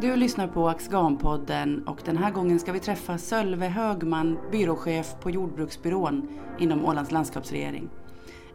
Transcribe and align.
Du 0.00 0.16
lyssnar 0.16 0.48
på 0.48 0.68
Axgan-podden 0.68 1.84
och 1.86 1.98
den 2.04 2.16
här 2.16 2.30
gången 2.30 2.58
ska 2.58 2.72
vi 2.72 2.80
träffa 2.80 3.18
Sölve 3.18 3.66
Högman, 3.66 4.38
byråchef 4.52 5.14
på 5.20 5.30
jordbruksbyrån 5.30 6.28
inom 6.58 6.84
Ålands 6.84 7.10
landskapsregering. 7.10 7.88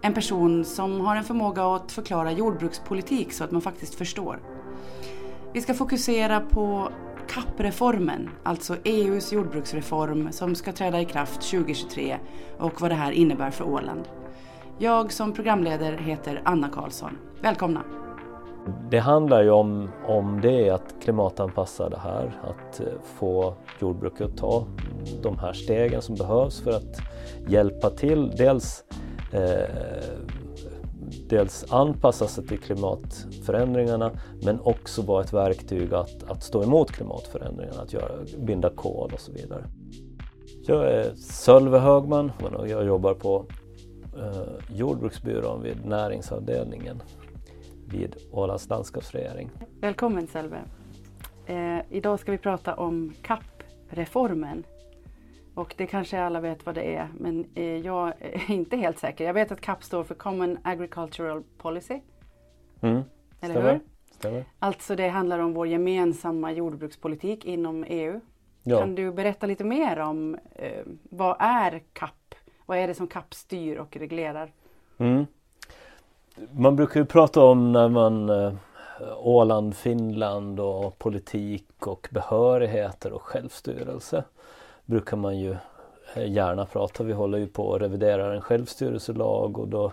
En 0.01 0.13
person 0.13 0.65
som 0.65 1.01
har 1.01 1.15
en 1.15 1.23
förmåga 1.23 1.63
att 1.75 1.91
förklara 1.91 2.31
jordbrukspolitik 2.31 3.33
så 3.33 3.43
att 3.43 3.51
man 3.51 3.61
faktiskt 3.61 3.95
förstår. 3.95 4.39
Vi 5.53 5.61
ska 5.61 5.73
fokusera 5.73 6.39
på 6.39 6.91
CAP-reformen, 7.27 8.29
alltså 8.43 8.77
EUs 8.83 9.33
jordbruksreform 9.33 10.31
som 10.31 10.55
ska 10.55 10.71
träda 10.71 11.01
i 11.01 11.05
kraft 11.05 11.41
2023 11.41 12.17
och 12.59 12.81
vad 12.81 12.91
det 12.91 12.95
här 12.95 13.11
innebär 13.11 13.51
för 13.51 13.63
Åland. 13.63 14.07
Jag 14.77 15.11
som 15.11 15.33
programledare 15.33 15.95
heter 15.95 16.41
Anna 16.45 16.69
Karlsson. 16.69 17.17
Välkomna! 17.41 17.83
Det 18.89 18.99
handlar 18.99 19.43
ju 19.43 19.49
om, 19.49 19.89
om 20.07 20.41
det 20.41 20.69
att 20.69 20.95
klimatanpassa 21.01 21.89
det 21.89 21.97
här, 21.97 22.41
att 22.43 22.79
eh, 22.79 22.85
få 23.03 23.53
jordbruket 23.79 24.21
att 24.21 24.37
ta 24.37 24.65
de 25.21 25.39
här 25.39 25.53
stegen 25.53 26.01
som 26.01 26.15
behövs 26.15 26.61
för 26.61 26.71
att 26.71 27.01
hjälpa 27.47 27.89
till. 27.89 28.31
Dels, 28.37 28.83
eh, 29.31 29.75
dels 31.29 31.65
anpassa 31.69 32.27
sig 32.27 32.47
till 32.47 32.59
klimatförändringarna 32.59 34.11
men 34.43 34.59
också 34.63 35.01
vara 35.01 35.23
ett 35.23 35.33
verktyg 35.33 35.93
att, 35.93 36.23
att 36.27 36.43
stå 36.43 36.63
emot 36.63 36.91
klimatförändringarna, 36.91 37.81
att 37.81 37.93
göra, 37.93 38.11
binda 38.37 38.69
kol 38.69 39.11
och 39.13 39.19
så 39.19 39.31
vidare. 39.31 39.63
Jag 40.67 40.91
är 40.91 41.15
Sölve 41.15 41.79
Högman 41.79 42.31
och 42.57 42.67
jag 42.67 42.85
jobbar 42.85 43.13
på 43.13 43.45
eh, 44.17 44.75
Jordbruksbyrån 44.75 45.63
vid 45.63 45.85
näringsavdelningen 45.85 47.01
vid 47.91 48.15
Ålands 48.31 48.69
landskapsregering. 48.69 49.49
Välkommen 49.79 50.27
Selve. 50.27 50.61
Eh, 51.45 51.79
idag 51.89 52.19
ska 52.19 52.31
vi 52.31 52.37
prata 52.37 52.75
om 52.75 53.13
CAP-reformen. 53.21 54.63
Och 55.55 55.73
det 55.77 55.87
kanske 55.87 56.21
alla 56.21 56.39
vet 56.39 56.65
vad 56.65 56.75
det 56.75 56.95
är, 56.95 57.09
men 57.19 57.45
eh, 57.55 57.77
jag 57.77 58.13
är 58.19 58.51
inte 58.51 58.77
helt 58.77 58.99
säker. 58.99 59.25
Jag 59.25 59.33
vet 59.33 59.51
att 59.51 59.61
CAP 59.61 59.83
står 59.83 60.03
för 60.03 60.15
Common 60.15 60.57
Agricultural 60.63 61.43
Policy. 61.57 61.99
Mm, 62.81 63.01
Eller 63.41 63.53
stämmer, 63.53 63.71
hur? 63.73 63.79
stämmer. 64.11 64.45
Alltså 64.59 64.95
det 64.95 65.07
handlar 65.07 65.39
om 65.39 65.53
vår 65.53 65.67
gemensamma 65.67 66.51
jordbrukspolitik 66.51 67.45
inom 67.45 67.83
EU. 67.87 68.19
Ja. 68.63 68.79
Kan 68.79 68.95
du 68.95 69.11
berätta 69.11 69.45
lite 69.47 69.63
mer 69.63 69.99
om 69.99 70.37
eh, 70.55 70.83
vad 71.03 71.35
är 71.39 71.81
CAP? 71.93 72.35
Vad 72.65 72.77
är 72.77 72.87
det 72.87 72.93
som 72.93 73.07
CAP 73.07 73.33
styr 73.33 73.77
och 73.77 73.97
reglerar? 73.97 74.51
Mm. 74.97 75.25
Man 76.51 76.75
brukar 76.75 76.99
ju 76.99 77.05
prata 77.05 77.41
om 77.41 77.71
när 77.71 77.89
man 77.89 78.29
eh, 78.29 78.53
Åland, 79.17 79.75
Finland 79.75 80.59
och 80.59 80.97
politik 80.97 81.87
och 81.87 82.09
behörigheter 82.11 83.13
och 83.13 83.21
självstyrelse 83.21 84.23
brukar 84.85 85.17
man 85.17 85.39
ju 85.39 85.55
eh, 86.13 86.31
gärna 86.31 86.65
prata. 86.65 87.03
Vi 87.03 87.13
håller 87.13 87.37
ju 87.37 87.47
på 87.47 87.75
att 87.75 87.81
revidera 87.81 88.33
en 88.33 88.41
självstyrelselag 88.41 89.57
och 89.57 89.67
då 89.67 89.91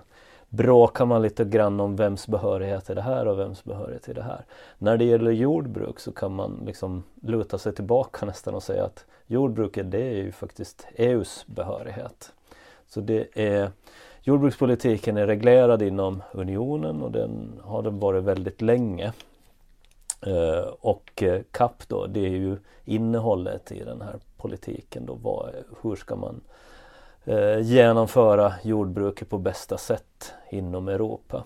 bråkar 0.49 1.07
man 1.07 1.23
lite 1.23 1.45
grann 1.45 1.81
om 1.81 1.97
vems 1.97 2.27
behörighet 2.27 2.91
är 2.91 2.95
det 2.95 3.03
här 3.03 3.29
och 3.29 3.39
vems 3.39 3.65
behörighet 3.65 4.09
är 4.09 4.15
det 4.15 4.23
här. 4.23 4.45
När 4.79 4.97
det 4.97 5.05
gäller 5.05 5.31
jordbruk 5.31 6.01
så 6.01 6.13
kan 6.13 6.35
man 6.35 6.63
liksom 6.67 7.03
luta 7.23 7.59
sig 7.59 7.75
tillbaka 7.75 8.27
nästan 8.27 8.55
och 8.55 8.63
säga 8.63 8.85
att 8.85 9.05
jordbruket 9.27 9.91
det 9.91 10.03
är 10.03 10.17
ju 10.17 10.33
faktiskt 10.33 10.87
EUs 10.95 11.45
behörighet. 11.47 12.33
Så 12.89 13.01
det 13.01 13.27
är 13.35 13.71
Jordbrukspolitiken 14.29 15.17
är 15.17 15.27
reglerad 15.27 15.83
inom 15.83 16.23
unionen 16.33 17.03
och 17.03 17.13
den 17.13 17.61
har 17.65 17.83
den 17.83 17.99
varit 17.99 18.25
väldigt 18.25 18.63
länge. 18.63 19.13
Eh, 20.27 20.69
och 20.81 21.23
eh, 21.23 21.43
CAP 21.51 21.89
då, 21.89 22.07
det 22.07 22.21
är 22.21 22.31
ju 22.31 22.57
innehållet 22.85 23.73
i 23.73 23.85
den 23.85 24.03
här 24.03 24.17
politiken 24.37 25.07
då. 25.07 25.15
Vad, 25.15 25.55
hur 25.83 25.97
ska 25.97 26.17
man 26.17 26.41
eh, 27.25 27.61
genomföra 27.61 28.55
jordbruket 28.63 29.31
på 29.31 29.39
bästa 29.39 29.79
sätt 29.79 30.33
inom 30.51 30.89
Europa? 30.89 31.45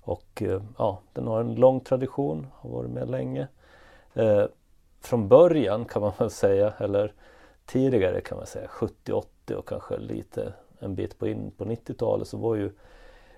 Och 0.00 0.42
ja, 0.78 1.00
den 1.12 1.26
har 1.26 1.40
en 1.40 1.54
lång 1.54 1.80
tradition, 1.80 2.46
har 2.54 2.70
varit 2.70 2.90
med 2.90 3.10
länge. 3.10 3.48
Från 5.00 5.28
början 5.28 5.84
kan 5.84 6.02
man 6.02 6.12
väl 6.18 6.30
säga, 6.30 6.72
eller 6.78 7.12
tidigare 7.66 8.20
kan 8.20 8.38
man 8.38 8.46
säga, 8.46 8.68
70-80 8.68 9.52
och 9.54 9.68
kanske 9.68 9.98
lite 9.98 10.52
en 10.78 10.94
bit 10.94 11.18
på 11.18 11.28
in 11.28 11.50
på 11.50 11.64
90-talet 11.64 12.28
så 12.28 12.36
var 12.36 12.54
ju 12.54 12.70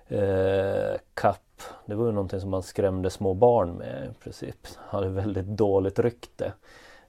eh, 0.07 0.97
CAP, 1.13 1.61
det 1.85 1.95
var 1.95 2.05
ju 2.05 2.11
någonting 2.11 2.39
som 2.41 2.49
man 2.49 2.63
skrämde 2.63 3.09
små 3.09 3.33
barn 3.33 3.71
med 3.71 4.09
i 4.11 4.23
princip. 4.23 4.67
Hade 4.77 5.09
väldigt 5.09 5.45
dåligt 5.45 5.99
rykte. 5.99 6.53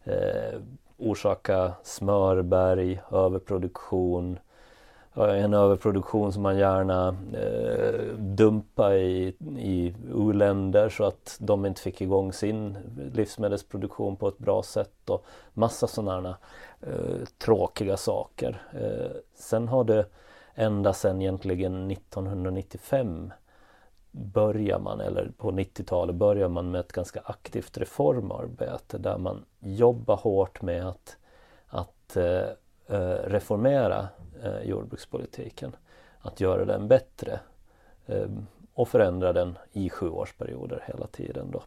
Eh, 0.04 0.60
orsaka 0.98 1.72
smörberg, 1.82 3.00
överproduktion. 3.10 4.38
En 5.14 5.54
överproduktion 5.54 6.32
som 6.32 6.42
man 6.42 6.58
gärna 6.58 7.16
eh, 7.32 8.14
dumpade 8.16 8.98
i, 8.98 9.34
i 9.58 9.94
u-länder 10.14 10.88
så 10.88 11.04
att 11.04 11.36
de 11.40 11.66
inte 11.66 11.80
fick 11.80 12.00
igång 12.00 12.32
sin 12.32 12.76
livsmedelsproduktion 13.14 14.16
på 14.16 14.28
ett 14.28 14.38
bra 14.38 14.62
sätt 14.62 15.10
och 15.10 15.24
massa 15.54 15.86
sådana 15.86 16.36
eh, 16.82 17.24
tråkiga 17.38 17.96
saker. 17.96 18.62
Eh, 18.72 19.16
sen 19.34 19.68
har 19.68 19.84
det 19.84 20.06
ända 20.54 20.92
sedan 20.92 21.22
egentligen 21.22 21.90
1995 21.90 23.32
börjar 24.10 24.78
man, 24.78 25.00
eller 25.00 25.30
på 25.36 25.50
90-talet 25.50 26.16
börjar 26.16 26.48
man 26.48 26.70
med 26.70 26.80
ett 26.80 26.92
ganska 26.92 27.20
aktivt 27.24 27.78
reformarbete 27.78 28.98
där 28.98 29.18
man 29.18 29.44
jobbar 29.60 30.16
hårt 30.16 30.62
med 30.62 30.88
att, 30.88 31.16
att 31.66 32.16
eh, 32.16 32.48
eh 32.86 33.16
reformera 33.24 34.08
eh, 34.42 34.62
jordbrukspolitiken. 34.62 35.76
Att 36.20 36.40
göra 36.40 36.64
den 36.64 36.88
bättre 36.88 37.40
eh, 38.06 38.28
och 38.74 38.88
förändra 38.88 39.32
den 39.32 39.58
i 39.72 39.90
sjuårsperioder 39.90 40.84
hela 40.86 41.06
tiden. 41.06 41.50
Då. 41.50 41.62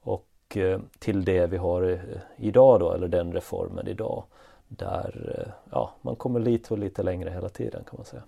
Och 0.00 0.56
eh, 0.56 0.80
till 0.98 1.24
det 1.24 1.46
vi 1.46 1.56
har 1.56 1.82
eh, 1.82 1.98
idag 2.36 2.80
då, 2.80 2.92
eller 2.92 3.08
den 3.08 3.32
reformen 3.32 3.88
idag, 3.88 4.24
där 4.68 5.34
eh, 5.38 5.52
ja, 5.70 5.94
man 6.02 6.16
kommer 6.16 6.40
lite 6.40 6.74
och 6.74 6.78
lite 6.78 7.02
längre 7.02 7.30
hela 7.30 7.48
tiden 7.48 7.84
kan 7.84 7.94
man 7.96 8.06
säga. 8.06 8.22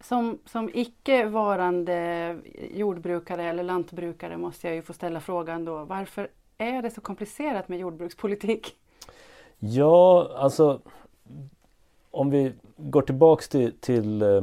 Som, 0.00 0.38
som 0.46 0.70
icke 0.74 1.26
varande 1.26 2.38
jordbrukare 2.72 3.44
eller 3.44 3.62
lantbrukare 3.62 4.36
måste 4.36 4.66
jag 4.66 4.76
ju 4.76 4.82
få 4.82 4.92
ställa 4.92 5.20
frågan 5.20 5.64
då. 5.64 5.84
Varför 5.84 6.28
är 6.58 6.82
det 6.82 6.90
så 6.90 7.00
komplicerat 7.00 7.68
med 7.68 7.78
jordbrukspolitik? 7.78 8.76
Ja, 9.58 10.30
alltså 10.36 10.80
om 12.10 12.30
vi 12.30 12.52
går 12.76 13.02
tillbaks 13.02 13.48
till, 13.48 13.72
till, 13.80 14.22
eh, 14.22 14.42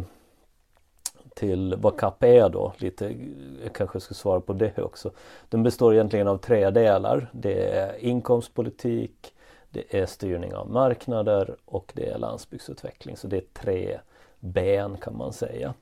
till 1.35 1.75
vad 1.77 1.99
CAP 1.99 2.23
är 2.23 2.49
då, 2.49 2.73
lite, 2.77 3.15
jag 3.63 3.73
kanske 3.73 3.99
ska 3.99 4.13
svara 4.13 4.39
på 4.39 4.53
det 4.53 4.77
också. 4.77 5.11
Den 5.49 5.63
består 5.63 5.93
egentligen 5.93 6.27
av 6.27 6.37
tre 6.37 6.69
delar. 6.69 7.29
Det 7.31 7.69
är 7.69 7.97
inkomstpolitik, 8.05 9.33
det 9.71 9.99
är 9.99 10.05
styrning 10.05 10.55
av 10.55 10.69
marknader 10.69 11.55
och 11.65 11.91
det 11.95 12.09
är 12.09 12.17
landsbygdsutveckling. 12.17 13.17
Så 13.17 13.27
det 13.27 13.37
är 13.37 13.43
tre 13.53 13.99
ben 14.39 14.97
kan 14.97 15.17
man 15.17 15.33
säga. 15.33 15.73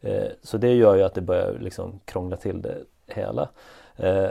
Eh, 0.00 0.28
så 0.42 0.58
det 0.58 0.74
gör 0.74 0.96
ju 0.96 1.02
att 1.02 1.14
det 1.14 1.20
börjar 1.20 1.58
liksom 1.60 2.00
krångla 2.04 2.36
till 2.36 2.62
det 2.62 2.76
hela. 3.06 3.48
Eh, 3.96 4.30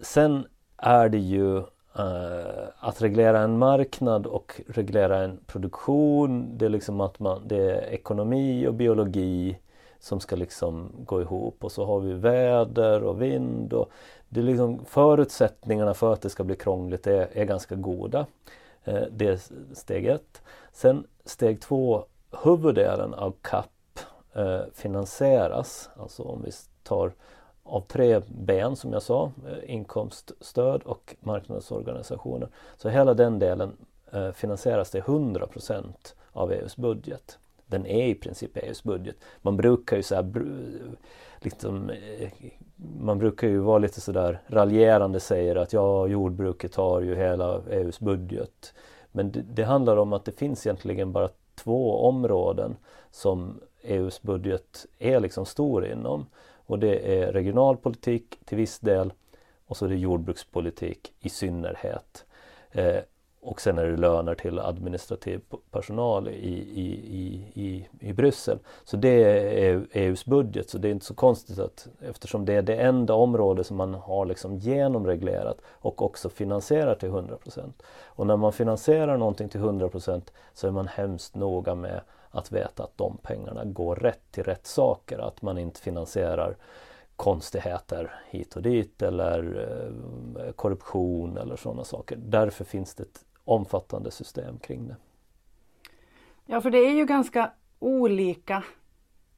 sen 0.00 0.46
är 0.76 1.08
det 1.08 1.18
ju 1.18 1.56
eh, 1.98 2.68
att 2.78 3.02
reglera 3.02 3.40
en 3.40 3.58
marknad 3.58 4.26
och 4.26 4.60
reglera 4.68 5.18
en 5.18 5.40
produktion. 5.46 6.58
Det 6.58 6.64
är 6.64 6.68
liksom 6.70 7.00
att 7.00 7.18
man, 7.18 7.42
det 7.48 7.70
är 7.70 7.92
ekonomi 7.92 8.66
och 8.66 8.74
biologi 8.74 9.58
som 10.06 10.20
ska 10.20 10.36
liksom 10.36 10.92
gå 11.04 11.22
ihop 11.22 11.64
och 11.64 11.72
så 11.72 11.84
har 11.84 12.00
vi 12.00 12.12
väder 12.12 13.04
och 13.04 13.22
vind 13.22 13.72
och 13.72 13.90
det 14.28 14.40
är 14.40 14.44
liksom 14.44 14.84
förutsättningarna 14.84 15.94
för 15.94 16.12
att 16.12 16.22
det 16.22 16.30
ska 16.30 16.44
bli 16.44 16.56
krångligt 16.56 17.06
är, 17.06 17.28
är 17.32 17.44
ganska 17.44 17.74
goda. 17.74 18.26
Eh, 18.84 19.02
det 19.10 19.26
är 19.26 19.40
steg 19.74 20.06
ett. 20.06 20.42
Sen 20.72 21.06
steg 21.24 21.60
två, 21.60 22.04
huvuddelen 22.44 23.14
av 23.14 23.34
CAP 23.42 23.98
eh, 24.34 24.60
finansieras, 24.74 25.90
alltså 25.96 26.22
om 26.22 26.42
vi 26.42 26.50
tar 26.82 27.12
av 27.64 27.80
tre 27.80 28.20
ben 28.28 28.76
som 28.76 28.92
jag 28.92 29.02
sa, 29.02 29.32
eh, 29.48 29.74
inkomststöd 29.74 30.82
och 30.82 31.16
marknadsorganisationer. 31.20 32.48
Så 32.76 32.88
hela 32.88 33.14
den 33.14 33.38
delen 33.38 33.76
eh, 34.12 34.30
finansieras 34.30 34.90
till 34.90 35.02
100% 35.02 36.14
av 36.32 36.52
EUs 36.52 36.76
budget. 36.76 37.38
Den 37.66 37.86
är 37.86 38.06
i 38.06 38.14
princip 38.14 38.56
EUs 38.56 38.82
budget. 38.82 39.16
Man 39.42 39.56
brukar 39.56 39.96
ju 39.96 40.02
så 40.02 40.14
här, 40.14 40.32
liksom, 41.40 41.90
eh, 41.90 42.30
man 43.00 43.18
brukar 43.18 43.48
ju 43.48 43.58
vara 43.58 43.78
lite 43.78 44.00
sådär 44.00 44.40
raljerande 44.46 45.20
säger 45.20 45.56
att 45.56 45.72
ja, 45.72 46.06
jordbruket 46.06 46.74
har 46.74 47.00
ju 47.00 47.14
hela 47.14 47.62
EUs 47.70 48.00
budget. 48.00 48.74
Men 49.12 49.32
det, 49.32 49.42
det, 49.42 49.64
handlar 49.64 49.96
om 49.96 50.12
att 50.12 50.24
det 50.24 50.32
finns 50.32 50.66
egentligen 50.66 51.12
bara 51.12 51.28
två 51.54 52.00
områden 52.00 52.76
som 53.10 53.60
EUs 53.82 54.22
budget 54.22 54.86
är 54.98 55.20
liksom 55.20 55.46
stor 55.46 55.86
inom. 55.86 56.26
Och 56.66 56.78
det 56.78 57.18
är 57.18 57.32
regionalpolitik 57.32 58.38
till 58.44 58.56
viss 58.56 58.78
del 58.78 59.12
och 59.66 59.76
så 59.76 59.84
är 59.84 59.88
det 59.88 59.96
jordbrukspolitik 59.96 61.12
i 61.20 61.28
synnerhet. 61.28 62.24
Eh, 62.70 63.00
och 63.46 63.60
sen 63.60 63.78
är 63.78 63.86
det 63.86 63.96
löner 63.96 64.34
till 64.34 64.58
administrativ 64.58 65.40
personal 65.70 66.28
i, 66.28 66.32
i, 66.32 66.86
i, 67.06 67.50
i, 67.54 67.88
i 68.00 68.12
Bryssel. 68.12 68.58
Så 68.84 68.96
det 68.96 69.24
är 69.68 69.86
EUs 69.92 70.22
e 70.26 70.30
budget 70.30 70.70
så 70.70 70.78
det 70.78 70.88
är 70.88 70.92
inte 70.92 71.06
så 71.06 71.14
konstigt 71.14 71.58
att 71.58 71.88
eftersom 72.00 72.44
det 72.44 72.54
är 72.54 72.62
det 72.62 72.76
enda 72.76 73.14
område 73.14 73.64
som 73.64 73.76
man 73.76 73.94
har 73.94 74.26
liksom 74.26 74.56
genomreglerat 74.56 75.58
och 75.68 76.02
också 76.02 76.28
finansierar 76.28 76.94
till 76.94 77.08
100% 77.08 77.72
Och 78.04 78.26
när 78.26 78.36
man 78.36 78.52
finansierar 78.52 79.16
någonting 79.16 79.48
till 79.48 79.60
100% 79.60 80.22
så 80.54 80.66
är 80.66 80.70
man 80.70 80.88
hemskt 80.88 81.34
noga 81.34 81.74
med 81.74 82.00
att 82.30 82.52
veta 82.52 82.82
att 82.82 82.98
de 82.98 83.16
pengarna 83.22 83.64
går 83.64 83.96
rätt 83.96 84.22
till 84.30 84.44
rätt 84.44 84.66
saker, 84.66 85.18
att 85.18 85.42
man 85.42 85.58
inte 85.58 85.80
finansierar 85.80 86.56
konstigheter 87.16 88.20
hit 88.30 88.56
och 88.56 88.62
dit 88.62 89.02
eller 89.02 89.68
eh, 90.46 90.52
korruption 90.52 91.36
eller 91.36 91.56
sådana 91.56 91.84
saker. 91.84 92.16
Därför 92.16 92.64
finns 92.64 92.94
det 92.94 93.02
ett 93.02 93.25
omfattande 93.46 94.10
system 94.10 94.58
kring 94.58 94.88
det. 94.88 94.96
Ja, 96.46 96.60
för 96.60 96.70
det 96.70 96.78
är 96.78 96.92
ju 96.92 97.06
ganska 97.06 97.52
olika. 97.78 98.64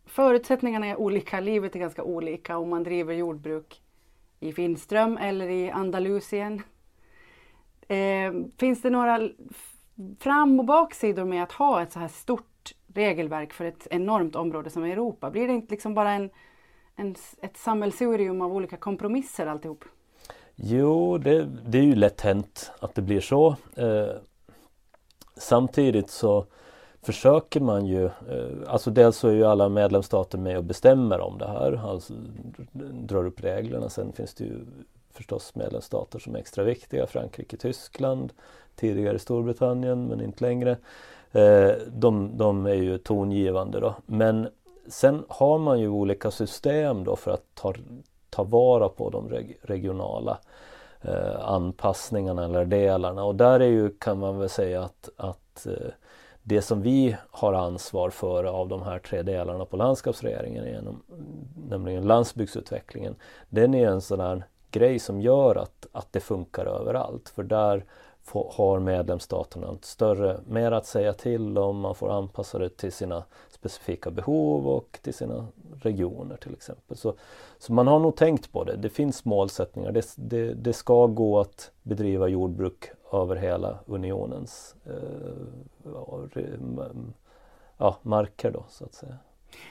Förutsättningarna 0.06 0.86
är 0.86 0.96
olika, 0.96 1.40
livet 1.40 1.74
är 1.74 1.78
ganska 1.78 2.02
olika 2.02 2.58
om 2.58 2.70
man 2.70 2.82
driver 2.82 3.14
jordbruk 3.14 3.82
i 4.40 4.52
Finström 4.52 5.16
eller 5.18 5.48
i 5.48 5.70
Andalusien. 5.70 6.62
Eh, 7.88 8.32
finns 8.56 8.82
det 8.82 8.90
några 8.90 9.30
fram 10.18 10.58
och 10.58 10.64
baksidor 10.64 11.24
med 11.24 11.42
att 11.42 11.52
ha 11.52 11.82
ett 11.82 11.92
så 11.92 11.98
här 11.98 12.08
stort 12.08 12.74
regelverk 12.86 13.52
för 13.52 13.64
ett 13.64 13.86
enormt 13.90 14.36
område 14.36 14.70
som 14.70 14.84
Europa? 14.84 15.30
Blir 15.30 15.46
det 15.48 15.54
inte 15.54 15.70
liksom 15.70 15.94
bara 15.94 16.10
en, 16.10 16.30
en 16.96 17.14
ett 17.42 17.56
sammelsurium 17.56 18.42
av 18.42 18.52
olika 18.52 18.76
kompromisser 18.76 19.46
alltihop? 19.46 19.84
Jo, 20.62 21.18
det, 21.18 21.48
det 21.66 21.78
är 21.78 21.82
ju 21.82 21.94
lätt 21.94 22.20
hänt 22.20 22.70
att 22.80 22.94
det 22.94 23.02
blir 23.02 23.20
så. 23.20 23.56
Eh, 23.76 24.08
samtidigt 25.36 26.10
så 26.10 26.46
försöker 27.02 27.60
man 27.60 27.86
ju, 27.86 28.04
eh, 28.04 28.56
alltså 28.66 28.90
dels 28.90 29.16
så 29.16 29.28
är 29.28 29.32
ju 29.32 29.44
alla 29.44 29.68
medlemsstater 29.68 30.38
med 30.38 30.58
och 30.58 30.64
bestämmer 30.64 31.20
om 31.20 31.38
det 31.38 31.46
här, 31.48 31.80
alltså 31.90 32.14
drar 32.92 33.26
upp 33.26 33.44
reglerna. 33.44 33.88
Sen 33.88 34.12
finns 34.12 34.34
det 34.34 34.44
ju 34.44 34.66
förstås 35.12 35.54
medlemsstater 35.54 36.18
som 36.18 36.34
är 36.34 36.38
extra 36.38 36.64
viktiga, 36.64 37.06
Frankrike, 37.06 37.56
Tyskland, 37.56 38.32
tidigare 38.76 39.18
Storbritannien 39.18 40.06
men 40.06 40.20
inte 40.20 40.44
längre. 40.44 40.76
Eh, 41.32 41.70
de, 41.86 42.36
de 42.36 42.66
är 42.66 42.74
ju 42.74 42.98
tongivande 42.98 43.80
då. 43.80 43.94
Men 44.06 44.48
sen 44.88 45.24
har 45.28 45.58
man 45.58 45.80
ju 45.80 45.88
olika 45.88 46.30
system 46.30 47.04
då 47.04 47.16
för 47.16 47.30
att 47.30 47.44
ta, 47.54 47.74
ta 48.38 48.44
vara 48.44 48.88
på 48.88 49.10
de 49.10 49.30
regionala 49.62 50.38
eh, 51.00 51.40
anpassningarna 51.40 52.44
eller 52.44 52.64
delarna 52.64 53.24
och 53.24 53.34
där 53.34 53.60
är 53.60 53.66
ju 53.66 53.90
kan 53.90 54.18
man 54.18 54.38
väl 54.38 54.48
säga 54.48 54.82
att, 54.82 55.08
att 55.16 55.66
eh, 55.66 55.90
det 56.42 56.62
som 56.62 56.82
vi 56.82 57.16
har 57.30 57.52
ansvar 57.52 58.10
för 58.10 58.44
av 58.44 58.68
de 58.68 58.82
här 58.82 58.98
tre 58.98 59.22
delarna 59.22 59.64
på 59.64 59.76
landskapsregeringen, 59.76 60.64
genom, 60.64 61.02
nämligen 61.68 62.02
landsbygdsutvecklingen, 62.02 63.16
den 63.48 63.74
är 63.74 63.88
en 63.88 64.00
sån 64.00 64.20
här 64.20 64.44
grej 64.70 64.98
som 64.98 65.20
gör 65.20 65.56
att, 65.56 65.86
att 65.92 66.12
det 66.12 66.20
funkar 66.20 66.66
överallt. 66.66 67.28
För 67.28 67.42
där 67.42 67.84
får, 68.24 68.52
har 68.54 68.78
medlemsstaterna 68.78 69.76
större, 69.82 70.40
mer 70.46 70.72
att 70.72 70.86
säga 70.86 71.12
till 71.12 71.58
om, 71.58 71.80
man 71.80 71.94
får 71.94 72.10
anpassa 72.10 72.58
det 72.58 72.68
till 72.68 72.92
sina 72.92 73.24
specifika 73.58 74.10
behov 74.10 74.68
och 74.68 74.98
till 75.02 75.14
sina 75.14 75.46
regioner 75.80 76.36
till 76.36 76.52
exempel. 76.52 76.96
Så, 76.96 77.14
så 77.58 77.72
man 77.72 77.86
har 77.86 77.98
nog 77.98 78.16
tänkt 78.16 78.52
på 78.52 78.64
det. 78.64 78.76
Det 78.76 78.88
finns 78.88 79.24
målsättningar. 79.24 79.92
Det, 79.92 80.14
det, 80.16 80.54
det 80.54 80.72
ska 80.72 81.06
gå 81.06 81.40
att 81.40 81.70
bedriva 81.82 82.28
jordbruk 82.28 82.90
över 83.12 83.36
hela 83.36 83.78
unionens 83.86 84.74
eh, 84.86 85.92
ja, 87.78 87.96
marker 88.02 88.50
då 88.50 88.64
så 88.68 88.84
att 88.84 88.94
säga. 88.94 89.16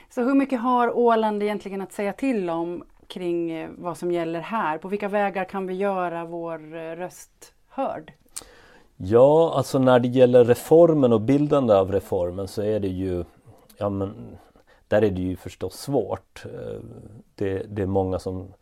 Så 0.09 0.21
hur 0.21 0.35
mycket 0.35 0.61
har 0.61 0.97
Åland 0.97 1.43
egentligen 1.43 1.81
att 1.81 1.91
säga 1.91 2.13
till 2.13 2.49
om 2.49 2.83
kring 3.07 3.51
eh, 3.51 3.69
vad 3.77 3.97
som 3.97 4.11
gäller 4.11 4.39
här? 4.39 4.77
På 4.77 4.87
vilka 4.87 5.07
vägar 5.07 5.45
kan 5.45 5.67
vi 5.67 5.73
göra 5.73 6.25
vår 6.25 6.75
eh, 6.75 6.95
röst 6.95 7.53
hörd? 7.67 8.13
Ja, 8.99 9.53
alltså 9.55 9.79
när 9.79 9.99
det 9.99 10.07
gäller 10.07 10.45
reformen 10.45 11.13
och 11.13 11.21
bildande 11.21 11.73
av 11.73 11.91
reformen 11.91 12.47
så 12.47 12.61
är 12.61 12.79
det 12.79 12.87
ju 12.87 13.23
ja, 13.77 13.89
men, 13.89 14.37
där 14.87 15.01
är 15.01 15.11
det 15.11 15.21
ju 15.21 15.35
förstås 15.35 15.73
svårt. 15.73 16.45
Eh, 16.45 16.79
det, 17.35 17.63
det 17.69 17.81
är 17.81 17.87
många 17.87 18.19
som 18.19 18.53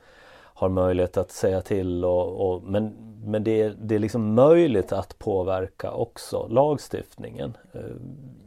har 0.58 0.70
möjlighet 0.70 1.18
att 1.18 1.32
säga 1.32 1.62
till 1.62 2.06
och, 2.06 2.50
och 2.50 2.64
men, 2.64 2.96
men 3.26 3.44
det, 3.44 3.62
är, 3.62 3.76
det 3.80 3.96
är 3.96 4.00
liksom 4.00 4.34
möjligt 4.34 4.92
att 4.92 5.20
påverka 5.20 5.92
också 5.92 6.48
lagstiftningen 6.48 7.58
eh, 7.74 7.82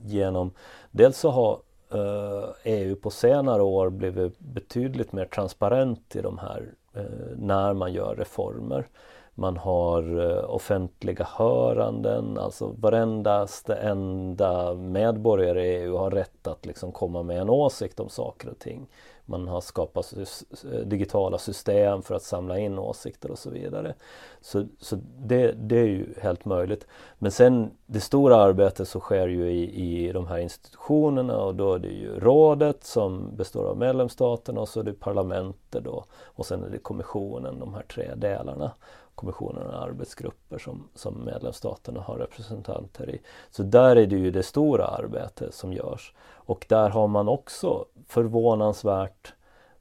genom 0.05 0.51
dels 0.91 1.19
så 1.19 1.31
har 1.31 1.59
eh, 1.93 2.49
EU 2.65 2.97
på 2.97 3.11
senare 3.11 3.63
år 3.63 3.91
blivit 3.91 4.39
betydligt 4.39 5.13
mer 5.13 5.25
transparent 5.25 6.17
i 6.17 6.21
de 6.21 6.39
här 6.39 6.73
när 7.37 7.75
man 7.75 7.93
gör 7.93 8.17
reformer. 8.17 8.87
Man 9.39 9.57
har 9.57 10.21
eh, 10.21 10.55
offentliga 10.55 11.27
höranden, 11.31 12.39
alltså 12.39 12.75
varenda 12.79 13.47
enda 13.83 14.75
medborgare 14.75 15.67
i 15.67 15.77
EU 15.77 15.97
har 15.97 16.11
rätt 16.11 16.47
att 16.47 16.67
liksom 16.67 16.93
komma 16.93 17.23
med 17.23 17.41
en 17.41 17.51
åsikt 17.51 18.01
om 18.01 18.09
saker 18.09 18.49
och 18.49 18.59
ting. 18.59 18.87
Man 19.25 19.49
har 19.49 19.61
skapat 19.61 20.15
eh, 20.17 20.79
digitala 20.87 21.39
system 21.39 22.03
för 22.03 22.15
att 22.15 22.23
samla 22.23 22.59
in 22.59 22.79
åsikter 22.79 23.31
och 23.31 23.39
så 23.39 23.51
vidare. 23.51 23.95
Så, 24.41 24.67
så 24.81 24.97
det, 25.19 25.53
det, 25.53 25.79
är 25.79 25.87
ju 25.87 26.15
helt 26.21 26.45
möjligt. 26.45 26.87
Men 27.19 27.33
sen 27.33 27.71
det 27.87 28.01
stora 28.01 28.37
arbetet 28.37 28.89
så 28.89 29.01
sker 29.01 29.29
ju 29.29 29.51
i, 29.51 30.07
i 30.09 30.13
de 30.13 30.27
här 30.27 30.39
institutionerna 30.39 31.37
och 31.37 31.55
då 31.55 31.75
är 31.75 31.79
det 31.79 31.89
ju 31.89 32.21
rådet 32.21 32.85
som 32.85 33.37
består 33.37 33.65
av 33.65 33.79
medlemsstaterna 33.79 34.61
och 34.61 34.69
så 34.69 34.81
är 34.81 34.85
det 34.85 34.93
parlamentet 34.93 35.85
då 35.85 36.05
och 36.25 36.47
sen 36.47 36.65
är 36.65 36.71
det 36.71 36.79
kommissionen, 36.79 37.61
de 37.61 37.75
här 37.75 37.83
tre 37.83 38.15
delarna 38.15 38.71
kommissionen 39.19 39.67
och 39.67 39.83
arbetsgrupper 39.83 40.59
som, 40.59 40.89
som 40.95 41.25
medlemsstaterna 41.25 42.01
har 42.01 42.19
representanter 42.19 43.11
i. 43.11 43.21
Så 43.51 43.63
där 43.63 43.97
är 43.97 44.07
det 44.07 44.17
ju 44.17 44.31
det 44.31 44.43
stora 44.43 44.87
arbetet 44.87 45.55
som 45.55 45.73
görs. 45.73 46.15
Och 46.31 46.67
där 46.69 46.91
har 46.91 47.09
man 47.09 47.29
också 47.29 47.85
förvånansvärt 48.07 49.35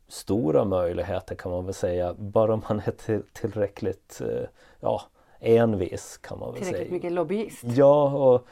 stora 0.08 0.66
möjligheter 0.66 1.36
kan 1.36 1.52
man 1.52 1.66
väl 1.66 1.74
säga, 1.74 2.14
bara 2.14 2.56
man 2.56 2.82
är 2.86 2.92
till, 2.92 3.24
tillräckligt 3.34 4.22
eh, 4.22 4.48
ja, 4.80 5.02
envis 5.40 6.18
kan 6.18 6.40
man 6.40 6.54
väl 6.54 6.64
tillräckligt 6.64 6.78
säga. 6.78 6.86
Tillräckligt 6.86 6.92
mycket 6.92 7.12
lobbyist? 7.12 7.64
Ja, 7.64 8.12
och, 8.12 8.48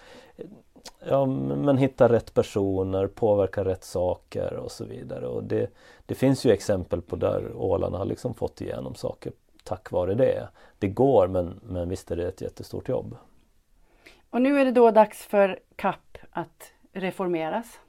ja, 1.09 1.25
men 1.25 1.77
hitta 1.77 2.09
rätt 2.09 2.33
personer, 2.33 3.07
påverka 3.07 3.65
rätt 3.65 3.83
saker 3.83 4.53
och 4.53 4.71
så 4.71 4.85
vidare. 4.85 5.27
Och 5.27 5.43
det, 5.43 5.69
det 6.05 6.15
finns 6.15 6.45
ju 6.45 6.51
exempel 6.51 7.01
på 7.01 7.15
där 7.15 7.55
Åland 7.55 7.95
har 7.95 8.05
liksom 8.05 8.33
fått 8.33 8.61
igenom 8.61 8.95
saker 8.95 9.31
tack 9.65 9.91
vare 9.91 10.13
det. 10.13 10.49
Det 10.79 10.87
går 10.87 11.27
men, 11.27 11.59
men 11.63 11.89
visst 11.89 12.11
är 12.11 12.15
det 12.15 12.27
ett 12.27 12.41
jättestort 12.41 12.89
jobb. 12.89 13.17
Och 14.29 14.41
nu 14.41 14.59
är 14.59 14.65
det 14.65 14.71
då 14.71 14.91
dags 14.91 15.25
för 15.25 15.59
CAP 15.75 16.17
att 16.31 16.73
reformeras 16.93 17.79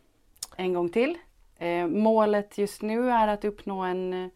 en 0.56 0.72
gång 0.72 0.88
till. 0.88 1.18
Eh, 1.58 1.86
målet 1.86 2.58
just 2.58 2.82
nu 2.82 3.10
är 3.10 3.28
att 3.28 3.44
uppnå 3.44 3.80
en 3.80 4.24
eh, 4.24 4.30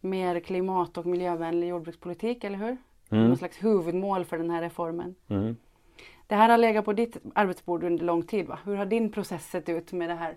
mer 0.00 0.40
klimat 0.40 0.98
och 0.98 1.06
miljövänlig 1.06 1.68
jordbrukspolitik, 1.68 2.44
eller 2.44 2.58
hur? 2.58 2.76
Mm. 3.10 3.28
Någon 3.28 3.36
slags 3.36 3.64
huvudmål 3.64 4.24
för 4.24 4.38
den 4.38 4.50
här 4.50 4.62
reformen. 4.62 5.14
Mm. 5.28 5.56
Det 6.26 6.34
här 6.34 6.48
har 6.48 6.58
legat 6.58 6.84
på 6.84 6.92
ditt 6.92 7.16
arbetsbord 7.34 7.84
under 7.84 8.04
lång 8.04 8.22
tid. 8.22 8.46
Va? 8.46 8.58
Hur 8.64 8.76
har 8.76 8.86
din 8.86 9.12
process 9.12 9.50
sett 9.50 9.68
ut 9.68 9.92
med 9.92 10.08
det 10.10 10.14
här? 10.14 10.34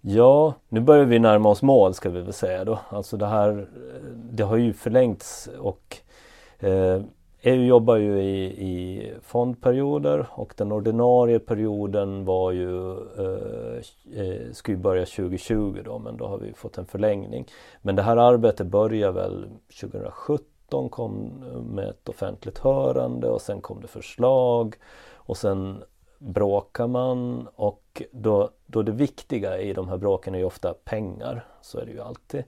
Ja, 0.00 0.54
nu 0.68 0.80
börjar 0.80 1.04
vi 1.04 1.18
närma 1.18 1.48
oss 1.48 1.62
mål 1.62 1.94
ska 1.94 2.10
vi 2.10 2.20
väl 2.20 2.32
säga 2.32 2.64
då. 2.64 2.78
Alltså 2.88 3.16
det 3.16 3.26
här, 3.26 3.68
det 4.14 4.42
har 4.42 4.56
ju 4.56 4.72
förlängts 4.72 5.48
och 5.58 5.96
eh, 6.58 7.02
EU 7.42 7.64
jobbar 7.64 7.96
ju 7.96 8.22
i, 8.22 8.44
i 8.44 9.12
fondperioder 9.22 10.26
och 10.30 10.54
den 10.56 10.72
ordinarie 10.72 11.38
perioden 11.38 12.24
var 12.24 12.52
ju, 12.52 12.90
eh, 12.92 13.82
eh 14.22 14.52
ska 14.52 14.72
ju 14.72 14.78
börja 14.78 15.06
2020 15.06 15.82
då 15.84 15.98
men 15.98 16.16
då 16.16 16.26
har 16.26 16.38
vi 16.38 16.52
fått 16.52 16.78
en 16.78 16.86
förlängning. 16.86 17.46
Men 17.82 17.96
det 17.96 18.02
här 18.02 18.16
arbetet 18.16 18.66
börjar 18.66 19.12
väl 19.12 19.48
2017 19.80 20.88
kom 20.88 21.44
med 21.74 21.88
ett 21.88 22.08
offentligt 22.08 22.58
hörande 22.58 23.28
och 23.28 23.40
sen 23.40 23.60
kom 23.60 23.80
det 23.80 23.88
förslag 23.88 24.74
och 25.14 25.36
sen 25.36 25.82
bråkar 26.18 26.86
man 26.86 27.48
och 27.54 28.02
då, 28.10 28.50
då 28.66 28.82
det 28.82 28.92
viktiga 28.92 29.58
i 29.58 29.72
de 29.72 29.88
här 29.88 29.96
bråken 29.96 30.34
är 30.34 30.38
ju 30.38 30.44
ofta 30.44 30.74
pengar. 30.74 31.46
Så 31.60 31.78
är 31.78 31.86
det 31.86 31.92
ju 31.92 32.00
alltid. 32.00 32.44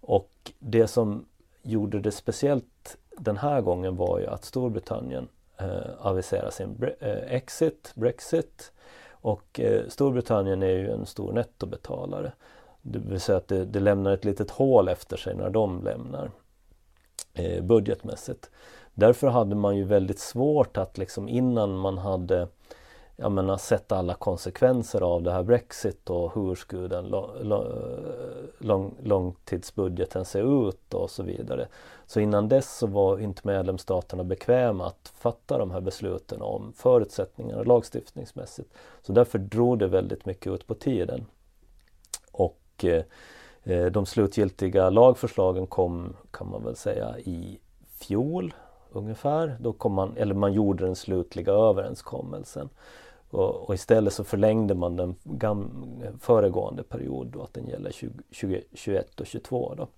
Och 0.00 0.52
det 0.58 0.86
som 0.86 1.26
gjorde 1.62 2.00
det 2.00 2.10
speciellt 2.12 2.96
den 3.18 3.36
här 3.36 3.60
gången 3.60 3.96
var 3.96 4.18
ju 4.18 4.26
att 4.26 4.44
Storbritannien 4.44 5.28
eh, 5.56 6.06
aviserade 6.06 6.52
sin 6.52 6.74
bre 6.76 6.94
eh, 7.00 7.34
exit, 7.34 7.92
Brexit. 7.94 8.72
Och 9.10 9.60
eh, 9.60 9.88
Storbritannien 9.88 10.62
är 10.62 10.76
ju 10.76 10.90
en 10.90 11.06
stor 11.06 11.32
nettobetalare. 11.32 12.32
Det 12.82 12.98
vill 12.98 13.20
säga 13.20 13.38
att 13.38 13.48
det, 13.48 13.64
det 13.64 13.80
lämnar 13.80 14.12
ett 14.12 14.24
litet 14.24 14.50
hål 14.50 14.88
efter 14.88 15.16
sig 15.16 15.34
när 15.34 15.50
de 15.50 15.84
lämnar. 15.84 16.30
eh, 17.34 17.62
budgetmässigt. 17.62 18.50
Därför 18.94 19.28
hade 19.28 19.54
man 19.54 19.76
ju 19.76 19.84
väldigt 19.84 20.18
svårt 20.18 20.76
att 20.76 20.98
liksom 20.98 21.28
innan 21.28 21.76
man 21.76 21.98
hade 21.98 22.48
jag 23.16 23.32
menar, 23.32 23.56
sett 23.56 23.92
alla 23.92 24.14
konsekvenser 24.14 25.00
av 25.00 25.22
det 25.22 25.32
här 25.32 25.42
Brexit 25.42 26.10
och 26.10 26.34
hur 26.34 26.54
skulle 26.54 26.88
den 26.88 27.06
lång, 28.58 28.94
långtidsbudgeten 29.02 30.24
se 30.24 30.38
ut 30.38 30.94
och 30.94 31.10
så 31.10 31.22
vidare. 31.22 31.68
Så 32.06 32.20
innan 32.20 32.48
dess 32.48 32.76
så 32.78 32.86
var 32.86 33.18
inte 33.18 33.42
medlemsstaterna 33.44 34.24
bekväma 34.24 34.86
att 34.86 35.12
fatta 35.16 35.58
de 35.58 35.70
här 35.70 35.80
besluten 35.80 36.42
om 36.42 36.72
förutsättningarna 36.76 37.62
lagstiftningsmässigt. 37.62 38.70
Så 39.02 39.12
därför 39.12 39.38
drog 39.38 39.78
det 39.78 39.86
väldigt 39.86 40.26
mycket 40.26 40.52
ut 40.52 40.66
på 40.66 40.74
tiden. 40.74 41.26
Och 42.32 42.84
eh, 43.64 43.86
de 43.92 44.06
slutgiltiga 44.06 44.90
lagförslagen 44.90 45.66
kom, 45.66 46.16
kan 46.30 46.50
man 46.50 46.64
väl 46.64 46.76
säga, 46.76 47.18
i 47.18 47.58
fjol 47.98 48.54
ungefär. 48.92 49.56
Då 49.60 49.72
kom 49.72 49.92
man, 49.92 50.16
eller 50.16 50.34
man 50.34 50.52
gjorde 50.52 50.84
den 50.84 50.96
slutliga 50.96 51.52
överenskommelsen. 51.52 52.68
Och, 53.34 53.68
och 53.68 53.74
istället 53.74 54.12
så 54.12 54.24
förlängde 54.24 54.74
man 54.74 54.96
den 54.96 55.14
gam, 55.24 55.86
föregående 56.20 56.82
period 56.82 57.26
då, 57.26 57.42
att 57.42 57.54
den 57.54 57.68
gäller 57.68 57.90
2021 57.90 59.20
och 59.20 59.26
2022. 59.26 59.74
Då. 59.76 59.88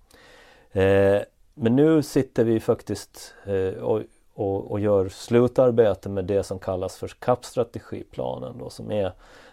Eh, 0.79 1.21
men 1.53 1.75
nu 1.75 2.03
sitter 2.03 2.43
vi 2.43 2.59
faktiskt 2.59 3.33
eh, 3.45 3.83
och, 3.83 4.01
och, 4.33 4.71
och, 4.71 4.79
gör 4.79 5.09
slutarbete 5.09 6.09
med 6.09 6.25
det 6.25 6.43
som 6.43 6.59
kallas 6.59 6.97
för 6.97 7.07
CAP-strategiplanen 7.07 8.57
då, 8.57 8.69
som 8.69 8.91
är 8.91 9.11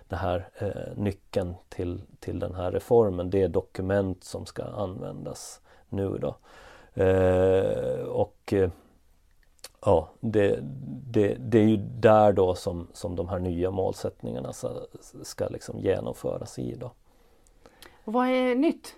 det 0.08 0.16
här 0.16 0.48
eh, 0.58 0.96
nyckeln 0.96 1.54
till, 1.68 2.02
till 2.20 2.38
den 2.38 2.54
här 2.54 2.72
reformen. 2.72 3.30
Det 3.30 3.42
är 3.42 3.48
dokument 3.48 4.24
som 4.24 4.46
ska 4.46 4.64
användas 4.64 5.60
nu 5.88 6.18
då. 6.18 6.36
Eh, 7.02 8.04
och 8.04 8.52
eh, 8.52 8.70
ja, 9.84 10.08
det, 10.20 10.58
det, 11.10 11.34
det 11.34 11.58
är 11.58 11.68
ju 11.68 11.76
där 11.76 12.32
då 12.32 12.54
som, 12.54 12.88
som 12.92 13.16
de 13.16 13.28
här 13.28 13.38
nya 13.38 13.70
målsättningarna 13.70 14.52
ska, 15.22 15.48
liksom 15.48 15.78
genomföras 15.78 16.58
i. 16.58 16.74
Då. 16.74 16.90
Och 18.04 18.12
vad 18.12 18.28
är 18.28 18.54
nytt? 18.54 18.94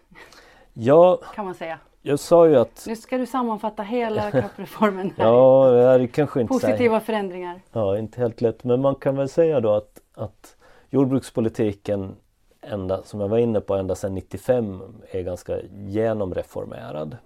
Ja, 0.72 1.20
kan 1.34 1.44
man 1.44 1.54
säga. 1.54 1.78
Jag 2.02 2.18
sa 2.18 2.48
ju 2.48 2.56
att... 2.56 2.84
Nu 2.86 2.96
ska 2.96 3.18
du 3.18 3.26
sammanfatta 3.26 3.82
hela 3.82 4.30
CAP-reformen. 4.30 5.12
ja, 5.16 5.70
det 5.70 5.82
är 5.82 6.06
kanske 6.06 6.40
inte 6.40 6.52
Positiva 6.52 7.00
så... 7.00 7.06
förändringar. 7.06 7.60
Ja, 7.72 7.98
inte 7.98 8.20
helt 8.20 8.40
lätt. 8.40 8.64
Men 8.64 8.80
man 8.80 8.94
kan 8.94 9.16
väl 9.16 9.28
säga 9.28 9.60
då 9.60 9.74
att, 9.74 10.00
att 10.14 10.56
jordbrukspolitiken 10.90 12.16
ända, 12.60 13.02
som 13.02 13.20
jag 13.20 13.28
var 13.28 13.38
inne 13.38 13.60
på 13.60 13.74
ända 13.74 13.94
sedan 13.94 14.14
95 14.14 14.82
är 15.10 15.22
ganska 15.22 15.58
genomreformerad. 15.86 17.16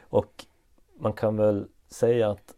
Och 0.00 0.44
man 0.98 1.12
kan 1.12 1.36
väl 1.36 1.66
säga 1.88 2.30
att 2.30 2.54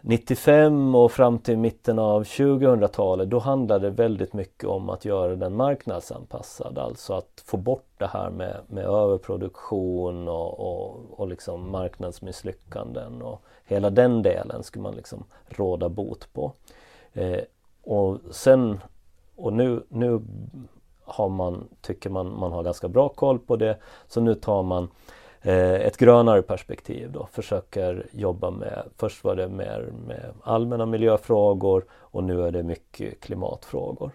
95 0.00 0.94
eh, 0.94 1.00
och 1.00 1.12
fram 1.12 1.38
till 1.38 1.58
mitten 1.58 1.98
av 1.98 2.22
2000-talet 2.22 3.30
då 3.30 3.38
handlade 3.38 3.90
det 3.90 4.02
väldigt 4.02 4.32
mycket 4.32 4.64
om 4.64 4.90
att 4.90 5.04
göra 5.04 5.36
den 5.36 5.56
marknadsanpassad. 5.56 6.78
Alltså 6.78 7.14
att 7.14 7.42
få 7.46 7.56
bort 7.56 7.88
det 7.98 8.06
här 8.06 8.30
med, 8.30 8.56
med 8.66 8.84
överproduktion 8.84 10.28
och, 10.28 10.60
och, 10.60 11.20
och 11.20 11.28
liksom 11.28 11.70
marknadsmisslyckanden 11.70 13.22
och 13.22 13.42
hela 13.64 13.90
den 13.90 14.22
delen 14.22 14.62
skulle 14.62 14.82
man 14.82 14.94
liksom 14.94 15.24
råda 15.48 15.88
bot 15.88 16.28
på. 16.32 16.52
Eh, 17.12 17.40
och 17.82 18.18
sen 18.30 18.80
och 19.36 19.52
nu, 19.52 19.82
nu 19.88 20.20
har 21.04 21.28
man, 21.28 21.68
tycker 21.80 22.10
man 22.10 22.38
man 22.38 22.52
har 22.52 22.62
ganska 22.62 22.88
bra 22.88 23.08
koll 23.08 23.38
på 23.38 23.56
det 23.56 23.78
så 24.08 24.20
nu 24.20 24.34
tar 24.34 24.62
man 24.62 24.88
Eh, 24.88 25.25
Eh, 25.42 25.74
ett 25.74 25.96
grönare 25.96 26.42
perspektiv 26.42 27.12
då, 27.12 27.28
försöker 27.32 28.06
jobba 28.12 28.50
med, 28.50 28.82
först 28.96 29.24
var 29.24 29.36
det 29.36 29.48
mer 29.48 29.92
med 30.06 30.32
allmänna 30.42 30.86
miljöfrågor 30.86 31.84
och 31.90 32.24
nu 32.24 32.46
är 32.46 32.50
det 32.50 32.62
mycket 32.62 33.20
klimatfrågor. 33.20 34.10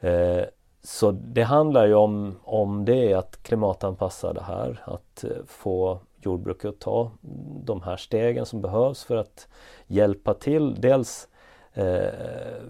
Eh, 0.00 0.44
så 0.84 1.10
det 1.10 1.42
handlar 1.42 1.86
ju 1.86 1.94
om, 1.94 2.38
om 2.44 2.84
det 2.84 3.14
att 3.14 3.42
klimatanpassa 3.42 4.32
det 4.32 4.42
här, 4.42 4.82
att 4.84 5.24
eh, 5.24 5.30
få 5.46 5.98
jordbruket 6.20 6.68
att 6.68 6.80
ta 6.80 7.10
de 7.64 7.82
här 7.82 7.96
stegen 7.96 8.46
som 8.46 8.60
behövs 8.60 9.04
för 9.04 9.16
att 9.16 9.48
hjälpa 9.86 10.34
till. 10.34 10.80
Dels 10.80 11.28
eh, 11.74 12.62